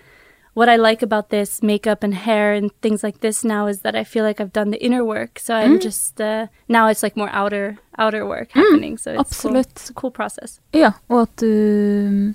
[0.59, 3.95] what I like about this makeup and hair and things like this now is that
[3.95, 5.39] I feel like I've done the inner work.
[5.39, 5.83] So I'm Mm.
[5.83, 8.99] just uh, now it's like more outer outer work happening.
[8.99, 9.57] So it's cool.
[9.57, 10.61] It's a cool process.
[10.73, 12.35] Ja, og at du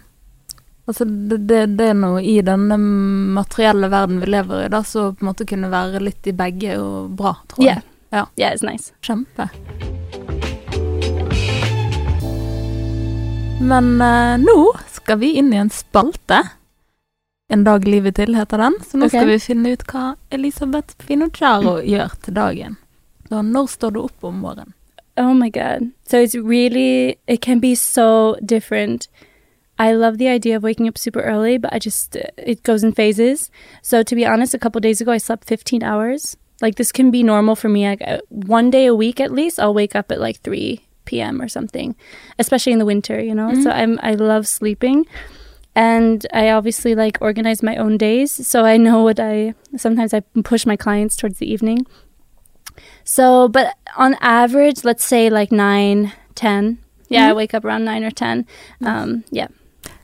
[0.87, 5.13] Altså, det, det, det er noe i denne materielle verden vi lever i, da, så
[5.15, 7.77] på en måte kunne være litt i begge og bra, tror Yeah.
[7.79, 7.83] jeg.
[8.11, 8.25] Ja.
[8.37, 8.91] Yeah, it's nice.
[9.01, 9.47] Kjempe.
[13.63, 14.57] Men uh, nå
[14.91, 16.41] skal vi inn i en spalte.
[17.53, 18.73] En dag livet til heter den.
[18.81, 19.13] Så nå Ok.
[19.13, 22.77] skal vi finne ut hva Elisabeth Finocchiaro gjør til dagen.
[23.29, 24.73] Så når står du opp om morgenen?
[25.17, 25.91] Oh my god.
[26.09, 29.07] So it's really it can be so different.
[29.77, 32.93] I love the idea of waking up super early, but I just it goes in
[32.93, 33.51] phases.
[33.83, 36.35] So to be honest, a couple days ago I slept 15 hours.
[36.61, 37.87] Like this can be normal for me.
[37.89, 41.41] Like uh, one day a week at least, I'll wake up at like 3 p.m.
[41.41, 41.95] or something,
[42.39, 43.53] especially in the winter, you know.
[43.61, 45.05] So I'm I love sleeping.
[45.75, 50.19] And I obviously like organize my own days, so I know what I sometimes I
[50.43, 51.87] push my clients towards the evening.
[53.03, 56.77] So, but on average, let's say like 9, 10.
[57.09, 57.35] Yeah, I Mhm.
[57.35, 58.45] wake up around 9 or 10.
[58.85, 59.47] Um, yeah.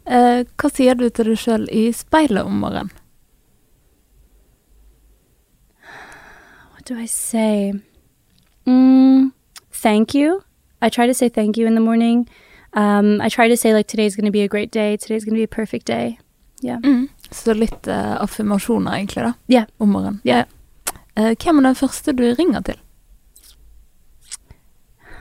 [0.07, 2.89] Hva sier du til deg sjøl i speilet om morgenen?
[6.73, 7.73] What do I say?
[8.65, 9.31] Mm,
[9.71, 10.43] thank you.
[10.81, 12.27] I try to say thank you in the morning.
[12.73, 14.97] Um, I try to say like today's going to be a great day.
[14.97, 16.19] Today's going to be a perfect day.
[16.61, 16.79] Yeah.
[17.31, 19.33] Så litt eh, affirmasjoner, egentlig, da.
[19.47, 19.65] Ja.
[19.77, 20.21] Om morgenen.
[20.23, 20.43] Ja.
[21.15, 22.75] Eh, hvem er den første du ringer til?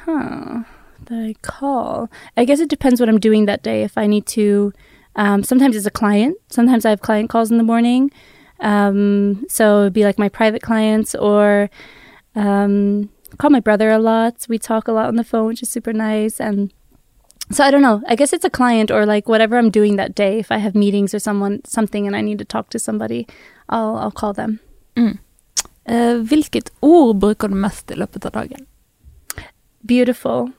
[0.05, 0.65] Huh.
[1.07, 2.09] That I call.
[2.37, 3.83] I guess it depends what I'm doing that day.
[3.83, 4.73] If I need to,
[5.17, 6.37] um, sometimes it's a client.
[6.51, 8.11] Sometimes I have client calls in the morning.
[8.61, 11.71] Um, so it'd be like my private clients or
[12.35, 14.47] um, call my brother a lot.
[14.49, 16.41] We talk a lot on the phone, which is super nice.
[16.41, 16.73] And
[17.51, 18.03] so I don't know.
[18.09, 20.39] I guess it's a client or like whatever I'm doing that day.
[20.39, 23.27] If I have meetings or someone something and I need to talk to somebody,
[23.69, 24.59] I'll I'll call them.
[25.87, 28.67] Eh, hvilket ord bruker du mest i løpet av dagen?
[29.87, 30.51] Beautiful.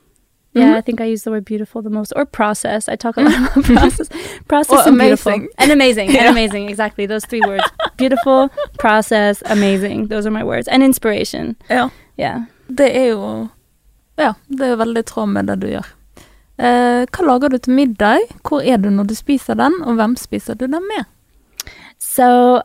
[0.52, 0.78] Yeah, Mhm.
[0.78, 2.12] I think I use the word beautiful the most.
[2.16, 2.88] Or process.
[2.88, 4.08] I talk a lot about process.
[4.48, 5.32] Process and beautiful.
[5.58, 6.10] And amazing.
[6.14, 6.20] Yeah.
[6.26, 6.68] And amazing.
[6.68, 7.06] Exactly.
[7.06, 7.62] Those three words.
[7.96, 10.08] Beautiful, process, amazing.
[10.08, 10.66] Those are my words.
[10.68, 11.54] And inspiration.
[11.68, 11.90] Ja.
[12.18, 12.40] Yeah.
[12.68, 13.48] Det er jo
[14.18, 15.86] Ja, det er jo veldig tråd med det du gjør.
[16.60, 18.26] Eh, hva lager du til middag?
[18.44, 21.08] Hvor er du når du spiser den, og hvem spiser du den med?
[21.98, 22.60] So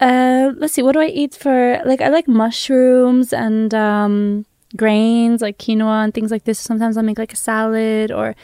[0.00, 4.44] uh let's see, what do I eat for like I like mushrooms and um
[4.76, 6.58] grains like quinoa and things like this.
[6.58, 8.34] Sometimes I'll make like a salad or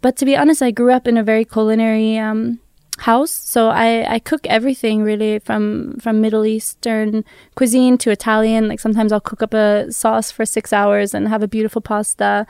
[0.00, 2.58] but to be honest, I grew up in a very culinary um
[3.00, 3.30] house.
[3.30, 7.24] So I, I cook everything really from from Middle Eastern
[7.54, 8.68] cuisine to Italian.
[8.68, 12.46] Like sometimes I'll cook up a sauce for six hours and have a beautiful pasta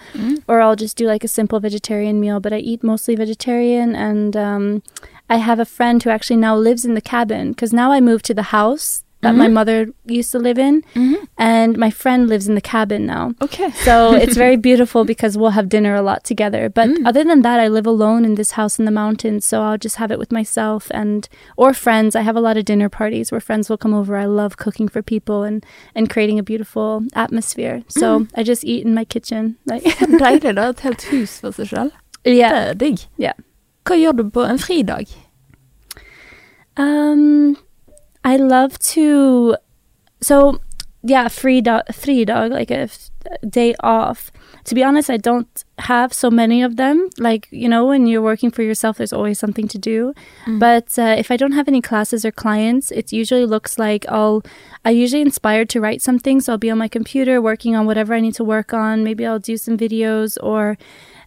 [0.49, 2.41] or I'll just do like a simple vegetarian meal.
[2.41, 4.83] But I eat mostly vegetarian, and um,
[5.29, 8.25] I have a friend who actually now lives in the cabin because now I moved
[8.27, 9.53] to the house that my Mhm.
[9.53, 10.83] mother used to live in,
[11.37, 13.33] and my friend lives in the cabin now.
[13.41, 13.71] Ok.
[13.85, 16.69] So it's very beautiful because we'll have dinner a lot together.
[16.69, 17.07] But Mm.
[17.07, 19.97] other than that, I live alone in this house in the mountains, so I'll just
[19.97, 22.15] have it with myself and or friends.
[22.15, 24.17] I have a lot of dinner parties where friends will come over.
[24.17, 25.65] I love cooking for people and
[25.97, 27.83] and creating a beautiful atmosphere.
[27.89, 28.29] So Mm.
[28.37, 29.57] I just eat in my kitchen.
[29.67, 29.83] Like
[30.23, 30.69] deilig, da.
[30.71, 31.91] Et helt hus for seg sjøl.
[32.25, 32.51] yeah.
[32.55, 33.07] Det er digg.
[33.19, 33.33] Ja.
[33.85, 35.07] Hva gjør du på en fridag?
[36.77, 37.57] Um,
[38.29, 39.57] I love to.
[40.21, 40.61] So,
[41.03, 43.11] yeah, free dog, free dog, like a f-
[43.49, 44.31] day off.
[44.65, 47.09] To be honest, I don't have so many of them.
[47.17, 50.13] Like you know, when you're working for yourself, there's always something to do.
[50.45, 50.59] Mm.
[50.61, 54.43] But uh, if I don't have any classes or clients, it usually looks like I'll.
[54.85, 58.13] I usually inspired to write something, so I'll be on my computer working on whatever
[58.13, 59.05] I need to work on.
[59.05, 60.77] Maybe I'll do some videos or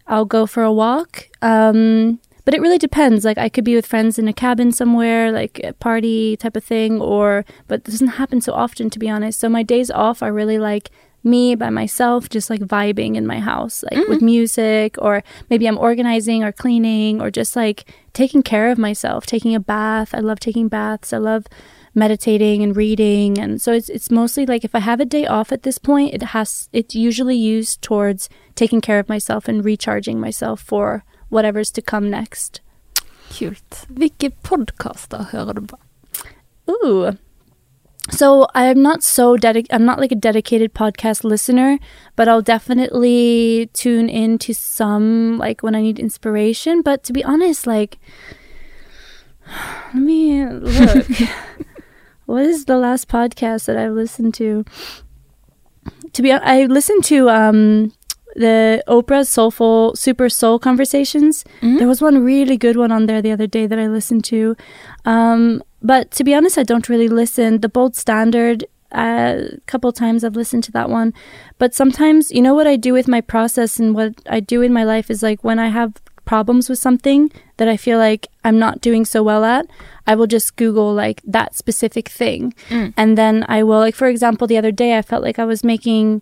[0.05, 1.29] I'll go for a walk.
[1.41, 3.25] Um, but it really depends.
[3.25, 6.63] Like I could be with friends in a cabin somewhere, like a party type of
[6.63, 9.39] thing, or but it doesn't happen so often to be honest.
[9.39, 10.91] So my days off are really like
[11.23, 14.09] me by myself, just like vibing in my house, like mm.
[14.09, 19.25] with music, or maybe I'm organizing or cleaning, or just like taking care of myself,
[19.25, 20.15] taking a bath.
[20.15, 21.13] I love taking baths.
[21.13, 21.45] I love
[21.93, 25.51] meditating and reading and so it's it's mostly like if I have a day off
[25.51, 30.17] at this point it has it's usually used towards taking care of myself and recharging
[30.17, 32.61] myself for whatever's to come next.
[33.31, 33.85] Kult.
[33.89, 35.77] Hvilke podkaster hører du på?
[36.69, 37.17] Ooh.
[38.09, 41.79] So I'm not so dedic I'm not like a dedicated podcast listener,
[42.15, 46.81] but I'll definitely tune in to some like when I need inspiration.
[46.81, 47.99] But to be honest, like
[49.93, 51.07] let me look.
[52.25, 54.65] what is the last podcast that I've listened to?
[56.13, 57.93] To be hon- I listened to um
[58.35, 61.43] the Oprah Soulful Super Soul Conversations.
[61.77, 64.55] There was one really good one on there the other day that I listened to.
[65.05, 67.61] Um, but to be honest, I don't really listen.
[67.61, 71.13] The Bold Standard, a couple times I've listened to that one.
[71.57, 74.73] But sometimes, you know, what I do with my process and what I do in
[74.73, 75.93] my life is like when I have
[76.25, 79.65] problems with something that I feel like I'm not doing so well at,
[80.07, 82.53] I will just Google like that specific thing.
[82.69, 82.93] Mm.
[82.95, 85.63] And then I will, like, for example, the other day I felt like I was
[85.63, 86.21] making.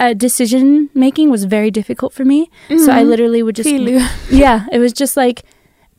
[0.00, 2.48] Uh, decision making was very difficult for me,
[2.84, 3.08] so I Mhm.
[3.10, 3.68] literally would just
[4.44, 5.42] yeah, it was just like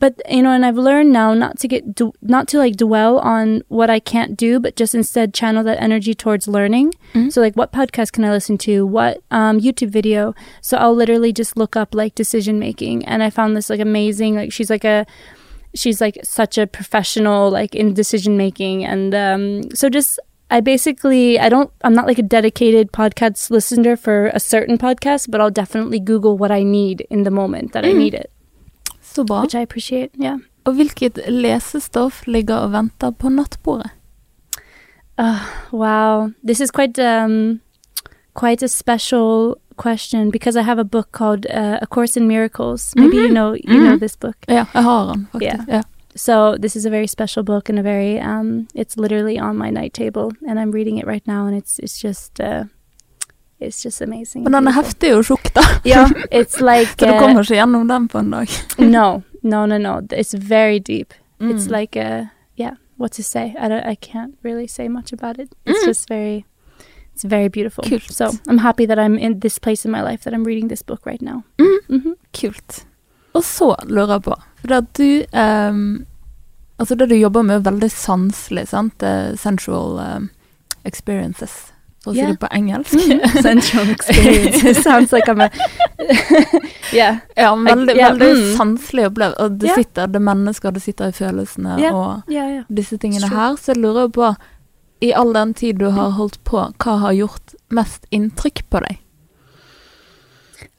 [0.02, 3.20] but you know, and I've learned now not to get d- not to like dwell
[3.22, 6.94] on what I can't do, but just instead channel that energy towards learning.
[7.14, 7.30] Mhm.
[7.32, 8.74] So like, what podcast can I listen to?
[8.84, 10.34] What um, YouTube video?
[10.60, 14.34] So I'll literally just look up like decision making, and I found this like amazing.
[14.34, 15.06] Like she's like a
[15.80, 20.18] she's like such a professional like in decision making, and um, so just.
[20.56, 25.30] I basically I don't I'm not like a dedicated podcast listener for a certain podcast,
[25.30, 27.98] but I'll definitely Google what I need in the moment that I Mhm.
[27.98, 28.26] need it,
[29.02, 29.40] Så bra.
[29.40, 30.10] which I appreciate.
[30.22, 30.38] Yeah.
[30.64, 33.90] Og hvilket lesestoff ligger og venter på nattbordet?
[35.18, 35.40] Uh,
[35.72, 37.60] wow, this is quite um,
[38.34, 42.94] quite a special question because I have a book called uh, A Course in Miracles.
[42.96, 43.34] Maybe you Mhm.
[43.34, 43.98] know you know Mhm.
[44.00, 44.36] this book.
[44.48, 45.68] Ja, jeg har den faktisk.
[45.68, 45.74] Ja.
[45.76, 45.82] Ja.
[46.14, 49.70] So this is a very special book and a very um, it's literally on my
[49.70, 52.64] night table and I'm reading it right now and it's it's just uh,
[53.60, 54.42] it's just amazing.
[54.44, 55.62] Men den er heftig tjukk, da.
[55.84, 58.48] Yeah, it's like Så du uh, kommer ikke gjennom den på en dag.
[58.78, 60.00] no, no, no, no.
[60.10, 61.14] It's very deep.
[61.40, 61.70] It's Mm.
[61.80, 62.74] like a yeah.
[62.98, 63.54] What to say?
[63.58, 63.86] I don't.
[63.86, 65.48] I can't really say much about it.
[65.66, 65.86] It's Mm.
[65.88, 66.44] just very.
[67.14, 67.84] It's very beautiful.
[67.84, 68.02] Kult.
[68.12, 70.82] So I'm happy that I'm in this place in my life that I'm reading this
[70.82, 71.42] book right now.
[71.58, 71.78] Mm.
[71.88, 72.84] hmm Kult.
[73.32, 76.06] Og så lurer jeg på, for at du um,
[76.82, 79.04] Altså det du jobber med er veldig sanselig, sant?
[79.38, 80.24] Sensual ehm,
[80.88, 81.52] experiences,
[82.02, 82.96] for å si det på engelsk.
[82.96, 83.20] Mm.
[83.46, 85.50] sensual experiences sounds like I'm a.
[86.96, 87.20] yeah.
[87.36, 88.10] Ja, veldig, yeah.
[88.10, 88.56] veldig mm.
[88.56, 89.38] sanselig opplevd.
[89.38, 89.78] Og det yeah.
[89.78, 92.50] sitter, det mennesker, det sitter i følelsene og Yeah.
[92.56, 92.64] Yeah.
[92.66, 93.38] disse tingene Sure.
[93.38, 93.56] her.
[93.62, 94.34] Så jeg lurer på,
[95.06, 98.98] i all den tid du har holdt på, hva har gjort mest inntrykk på deg?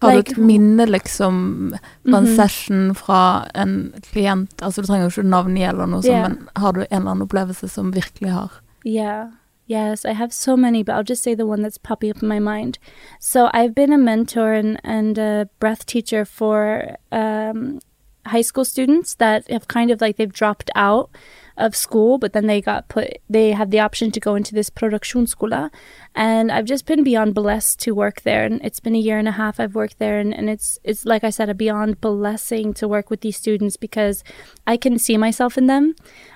[0.01, 1.73] Har du et minne liksom
[2.05, 2.35] på en Mhm.
[2.35, 6.29] session fra en klient, altså du trenger jo ikke navngi eller noe sånt, yeah.
[6.29, 8.51] men har du en eller annen opplevelse som virkelig har
[8.85, 9.27] Yeah.
[9.69, 12.27] Yes, I have so many, but I'll just say the one that's popping up in
[12.27, 12.77] my mind.
[13.19, 17.79] So I've been a mentor and, and a breath teacher for um,
[18.25, 21.09] high school students that have kind of like they've dropped out
[21.57, 24.69] of school, but then they got put, they have the option to go into this
[24.69, 25.69] produksjonsskole.
[26.15, 28.45] And I've just been beyond blessed to work there.
[28.45, 30.19] And it's been a year and a half I've worked there.
[30.19, 33.77] And, and it's, it's like I said, a beyond blessing to work with these students
[33.77, 34.23] because
[34.65, 35.95] I can see myself in them.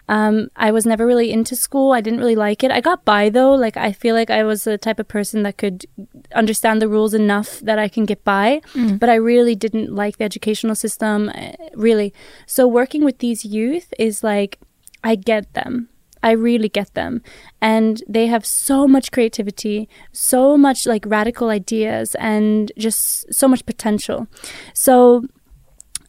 [0.09, 1.91] Um, I was never really into school.
[1.91, 2.71] I didn't really like it.
[2.71, 3.53] I got by though.
[3.53, 5.85] Like I feel like I was the type of person that could
[6.33, 8.61] understand the rules enough that I can get by.
[8.97, 12.13] But I really didn't like the educational system, uh, really.
[12.45, 14.59] So working with these youth is like
[15.07, 15.89] I get them.
[16.21, 17.21] I really get them.
[17.61, 23.65] And they have so much creativity, so much like radical ideas, and just so much
[23.65, 24.27] potential.
[24.73, 25.23] So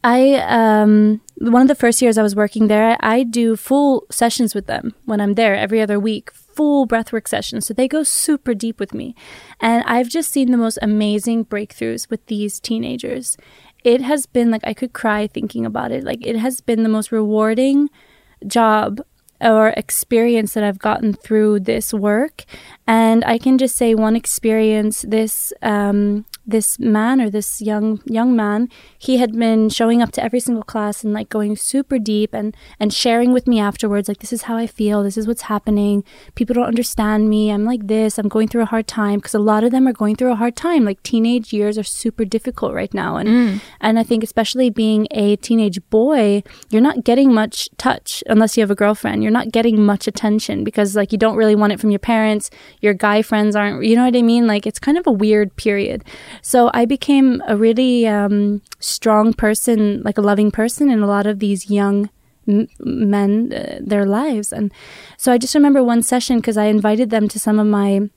[0.03, 0.19] I
[0.61, 4.67] um one of the first years I was working there, I do full sessions with
[4.67, 7.65] them when I'm there every other week, full breathwork sessions.
[7.65, 9.15] So they go super deep with me.
[9.61, 13.37] And I've just seen the most amazing breakthroughs with these teenagers.
[13.85, 16.03] It has been like I could cry thinking about it.
[16.03, 17.89] Like it has been the most rewarding
[18.47, 19.01] job
[19.41, 22.45] or experience that I've gotten through this work.
[22.87, 28.35] And I can just say one experience this um this man or this young young
[28.35, 32.33] man, he had been showing up to every single class and like going super deep
[32.33, 35.43] and and sharing with me afterwards like this is how I feel, this is what's
[35.43, 36.03] happening.
[36.35, 37.51] People don't understand me.
[37.51, 38.17] I'm like this.
[38.17, 40.35] I'm going through a hard time because a lot of them are going through a
[40.35, 40.83] hard time.
[40.83, 43.29] Like teenage years are super difficult right now and
[43.79, 48.61] and I think especially being a teenage boy, you're not getting much touch unless you
[48.61, 49.21] have a girlfriend.
[49.21, 52.49] You're not getting much attention because like you don't really want it from your parents.
[52.81, 54.47] Your guy friends aren't, you know what I mean?
[54.47, 56.03] Like it's kind of a weird period.
[56.41, 61.27] So I became a really um, strong person, like a loving person in a lot
[61.27, 62.09] of these young
[62.79, 64.51] men, uh, their lives.
[64.51, 64.71] And
[65.17, 68.09] so I just remember one session because I invited them to some of my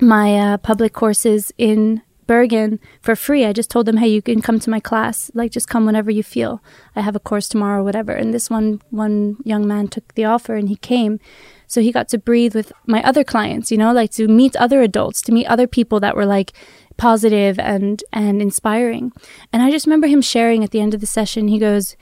[0.00, 2.00] my uh, public courses in
[2.30, 3.44] Bergen for free.
[3.44, 5.32] I just told them, hey, you can come to my class.
[5.34, 6.62] Like, just come whenever you feel.
[6.94, 8.12] I have a course tomorrow, or whatever.
[8.12, 11.18] And this one one young man took the offer and he came.
[11.66, 14.80] So he got to breathe with my other clients, you know, like to meet other
[14.80, 16.52] adults, to meet other people that were like
[16.96, 19.10] positive and and inspiring.
[19.52, 21.48] And I just remember him sharing at the end of the session.
[21.48, 21.96] He goes,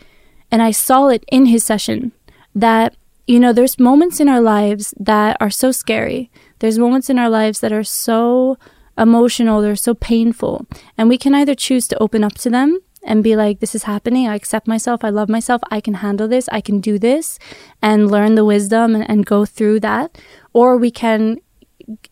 [0.51, 2.13] and I saw it in his session
[2.55, 2.95] that
[3.27, 6.31] you know there's moments in our lives that are so scary.
[6.59, 8.59] There's moments in our lives that are so
[8.99, 13.25] emotional, they're so painful, and we can either choose to open up to them and
[13.25, 14.29] be like, this is happening.
[14.29, 15.05] I accept myself.
[15.05, 15.63] I love myself.
[15.71, 16.49] I can handle this.
[16.51, 17.39] I can do this
[17.81, 20.19] and learn the wisdom and, and go through that.
[20.53, 21.39] Or we can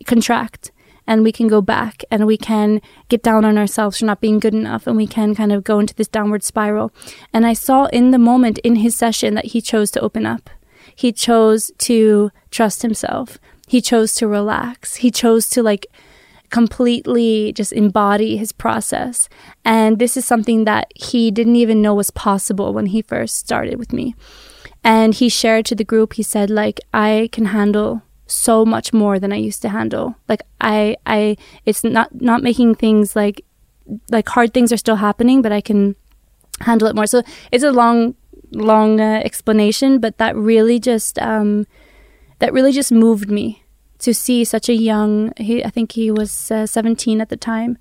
[0.07, 0.70] contract
[1.07, 4.39] and we can go back and we can get down on ourselves for not being
[4.39, 6.93] good enough and we can kind of go into this downward spiral.
[7.32, 10.51] And I saw in the moment in his session that he chose to open up.
[10.95, 13.39] He chose to trust himself.
[13.68, 14.97] He chose to relax.
[14.97, 15.87] He chose to like
[16.51, 19.29] completely just embody his process.
[19.65, 23.79] And this is something that he didn't even know was possible when he first started
[23.79, 24.15] with me.
[24.85, 29.19] And he shared to the group, he said, like, I can handle so much more
[29.19, 30.17] than I used to handle.
[30.29, 33.45] Like I I it's not not making things like
[34.11, 35.95] like hard things are still happening, but I can
[36.61, 37.07] handle it more.
[37.07, 37.23] So
[37.53, 38.15] it's a long
[38.53, 41.67] long uh, explanation, but that really just um
[42.39, 43.63] that really just moved me
[44.07, 47.77] to see such a young he I think he was uh, 17 at the time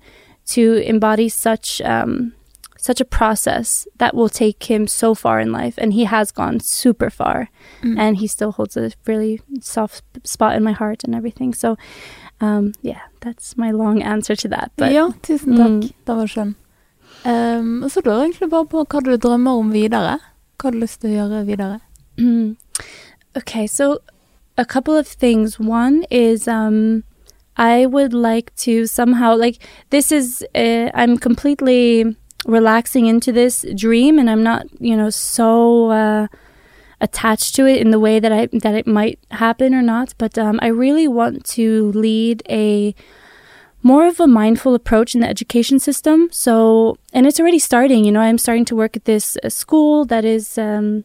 [0.54, 2.32] to embody such um
[2.86, 6.60] such a process that will take him so far in life and he has gone
[6.60, 7.48] super far
[7.82, 7.98] mm.
[7.98, 11.76] and he still holds a really soft spot in my heart and everything so
[12.40, 15.92] um, yeah that's my long answer to that but, ja, tusen takk mm.
[16.06, 16.52] det var skjønn
[17.24, 20.18] um, og så lurer jeg egentlig bare på hva du drømmer om videre
[20.58, 21.80] hva har du lyst til å gjøre videre
[22.20, 22.56] mm.
[23.40, 23.96] okay so
[24.56, 27.04] a couple of things one is um
[27.56, 29.58] I would like to somehow like
[29.90, 35.90] this is uh, I'm completely relaxing into this dream and I'm not, you know, so
[35.90, 36.26] uh,
[37.00, 40.14] attached to it in the way that I that it might happen or not.
[40.18, 42.94] But um, I really want to lead a
[43.82, 46.28] more of a mindful approach in the education system.
[46.32, 48.04] So, and it's already starting.
[48.04, 50.58] You know, I'm starting to work at this uh, school that is.
[50.58, 51.04] Um,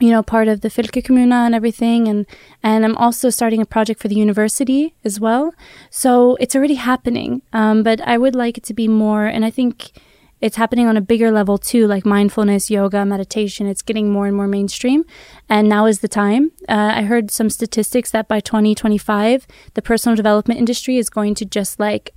[0.00, 2.26] you know, part of the Fylkekommune and everything, and
[2.62, 5.52] and I'm also starting a project for the university as well.
[5.90, 9.26] So it's already happening, um, but I would like it to be more.
[9.26, 9.92] And I think
[10.40, 13.66] it's happening on a bigger level too, like mindfulness, yoga, meditation.
[13.66, 15.04] It's getting more and more mainstream.
[15.48, 16.52] And now is the time.
[16.68, 21.44] Uh, I heard some statistics that by 2025, the personal development industry is going to
[21.44, 22.14] just like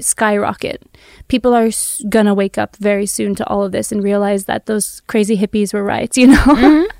[0.00, 0.82] skyrocket.
[1.28, 1.68] People are
[2.08, 5.74] gonna wake up very soon to all of this and realize that those crazy hippies
[5.74, 6.36] were right, you know?
[6.36, 6.98] Mm-hmm.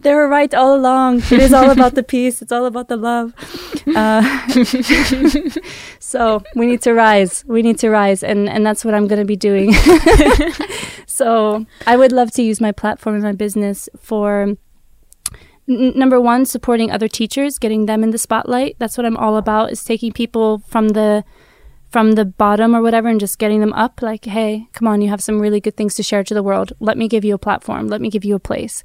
[0.00, 1.18] They were right all along.
[1.18, 2.42] It is all about the peace.
[2.42, 3.34] It's all about the love.
[3.94, 4.22] Uh,
[5.98, 7.44] so we need to rise.
[7.46, 9.72] We need to rise, and and that's what I'm going to be doing.
[11.06, 14.56] so I would love to use my platform and my business for.
[15.68, 18.74] Number one, supporting other teachers, getting them in the spotlight.
[18.80, 19.70] That's what I'm all about.
[19.70, 21.24] Is taking people from the
[21.92, 25.08] from the bottom or whatever and just getting them up like hey come on you
[25.08, 27.38] have some really good things to share to the world let me give you a
[27.38, 28.82] platform let me give you a place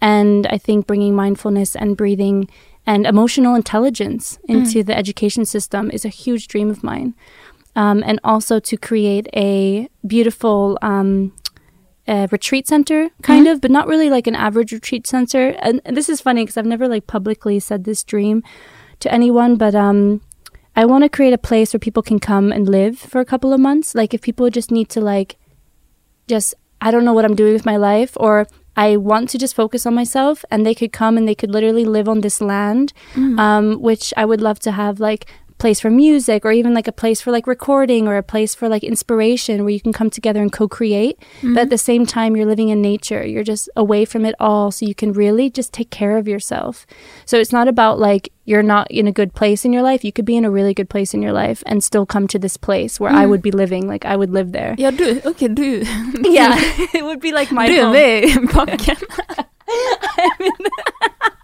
[0.00, 2.48] and I think bringing mindfulness and breathing
[2.86, 4.86] and emotional intelligence into mm.
[4.86, 7.14] the education system is a huge dream of mine.
[7.74, 11.34] Um, and also to create a beautiful um,
[12.06, 13.52] retreat center, kind mm-hmm.
[13.54, 15.48] of, but not really like an average retreat center.
[15.58, 18.42] And, and this is funny because I've never like publicly said this dream
[19.00, 20.22] to anyone, but um,
[20.76, 23.52] I want to create a place where people can come and live for a couple
[23.52, 23.94] of months.
[23.94, 25.36] Like if people just need to like,
[26.28, 28.46] just I don't know what I'm doing with my life, or
[28.76, 31.86] I want to just focus on myself and they could come and they could literally
[31.86, 33.40] live on this land, mm.
[33.40, 35.26] um, which I would love to have like
[35.58, 38.68] place for music or even like a place for like recording or a place for
[38.68, 41.18] like inspiration where you can come together and co-create.
[41.18, 41.54] Mm-hmm.
[41.54, 43.26] but at the same time you're living in nature.
[43.26, 46.86] You're just away from it all so you can really just take care of yourself.
[47.24, 50.04] So it's not about like you're not in a good place in your life.
[50.04, 52.38] You could be in a really good place in your life and still come to
[52.38, 53.16] this place where mm.
[53.16, 54.74] i would be living like i would live there.
[54.78, 55.26] Yeah do it.
[55.26, 55.82] okay do
[56.22, 56.54] yeah.
[56.94, 57.92] It would be like my home.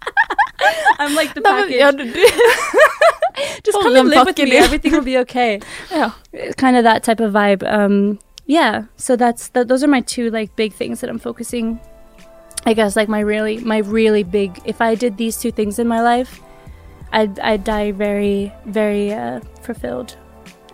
[0.99, 1.79] I'm like the package.
[3.63, 4.57] Just come and live with me.
[4.57, 5.59] Everything will be okay.
[5.91, 6.11] yeah,
[6.57, 7.63] kind of that type of vibe.
[7.67, 8.85] Um, yeah.
[8.97, 9.67] So that's that.
[9.67, 11.79] Those are my two like big things that I'm focusing.
[12.65, 14.61] I guess like my really my really big.
[14.65, 16.41] If I did these two things in my life,
[17.11, 20.15] I'd I'd die very very uh, fulfilled.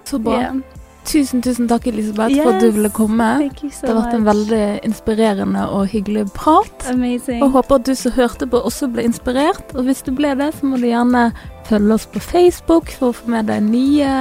[0.04, 0.40] Så bra.
[0.40, 0.79] Yeah.
[1.06, 3.28] Tusen, tusen takk, Elisabeth, yes, for at du ville komme.
[3.72, 6.86] So det har vært en veldig inspirerende og hyggelig prat.
[6.92, 7.42] Amazing.
[7.46, 9.74] Og håper at du som hørte på, også ble inspirert.
[9.76, 11.30] Og hvis du ble det, så må du gjerne
[11.70, 14.12] følge oss på Facebook for å få med deg nye,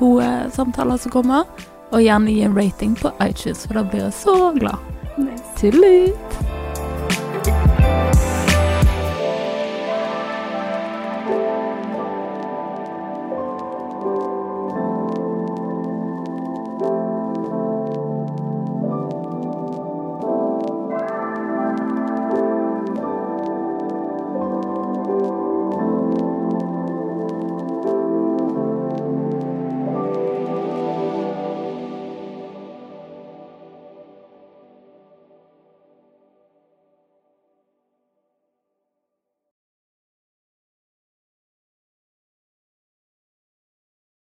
[0.00, 1.44] gode samtaler som kommer.
[1.90, 4.90] Og gjerne gi en rating på iTunes, for da blir jeg så glad.
[5.18, 5.44] Nice.
[5.60, 6.69] Tullut!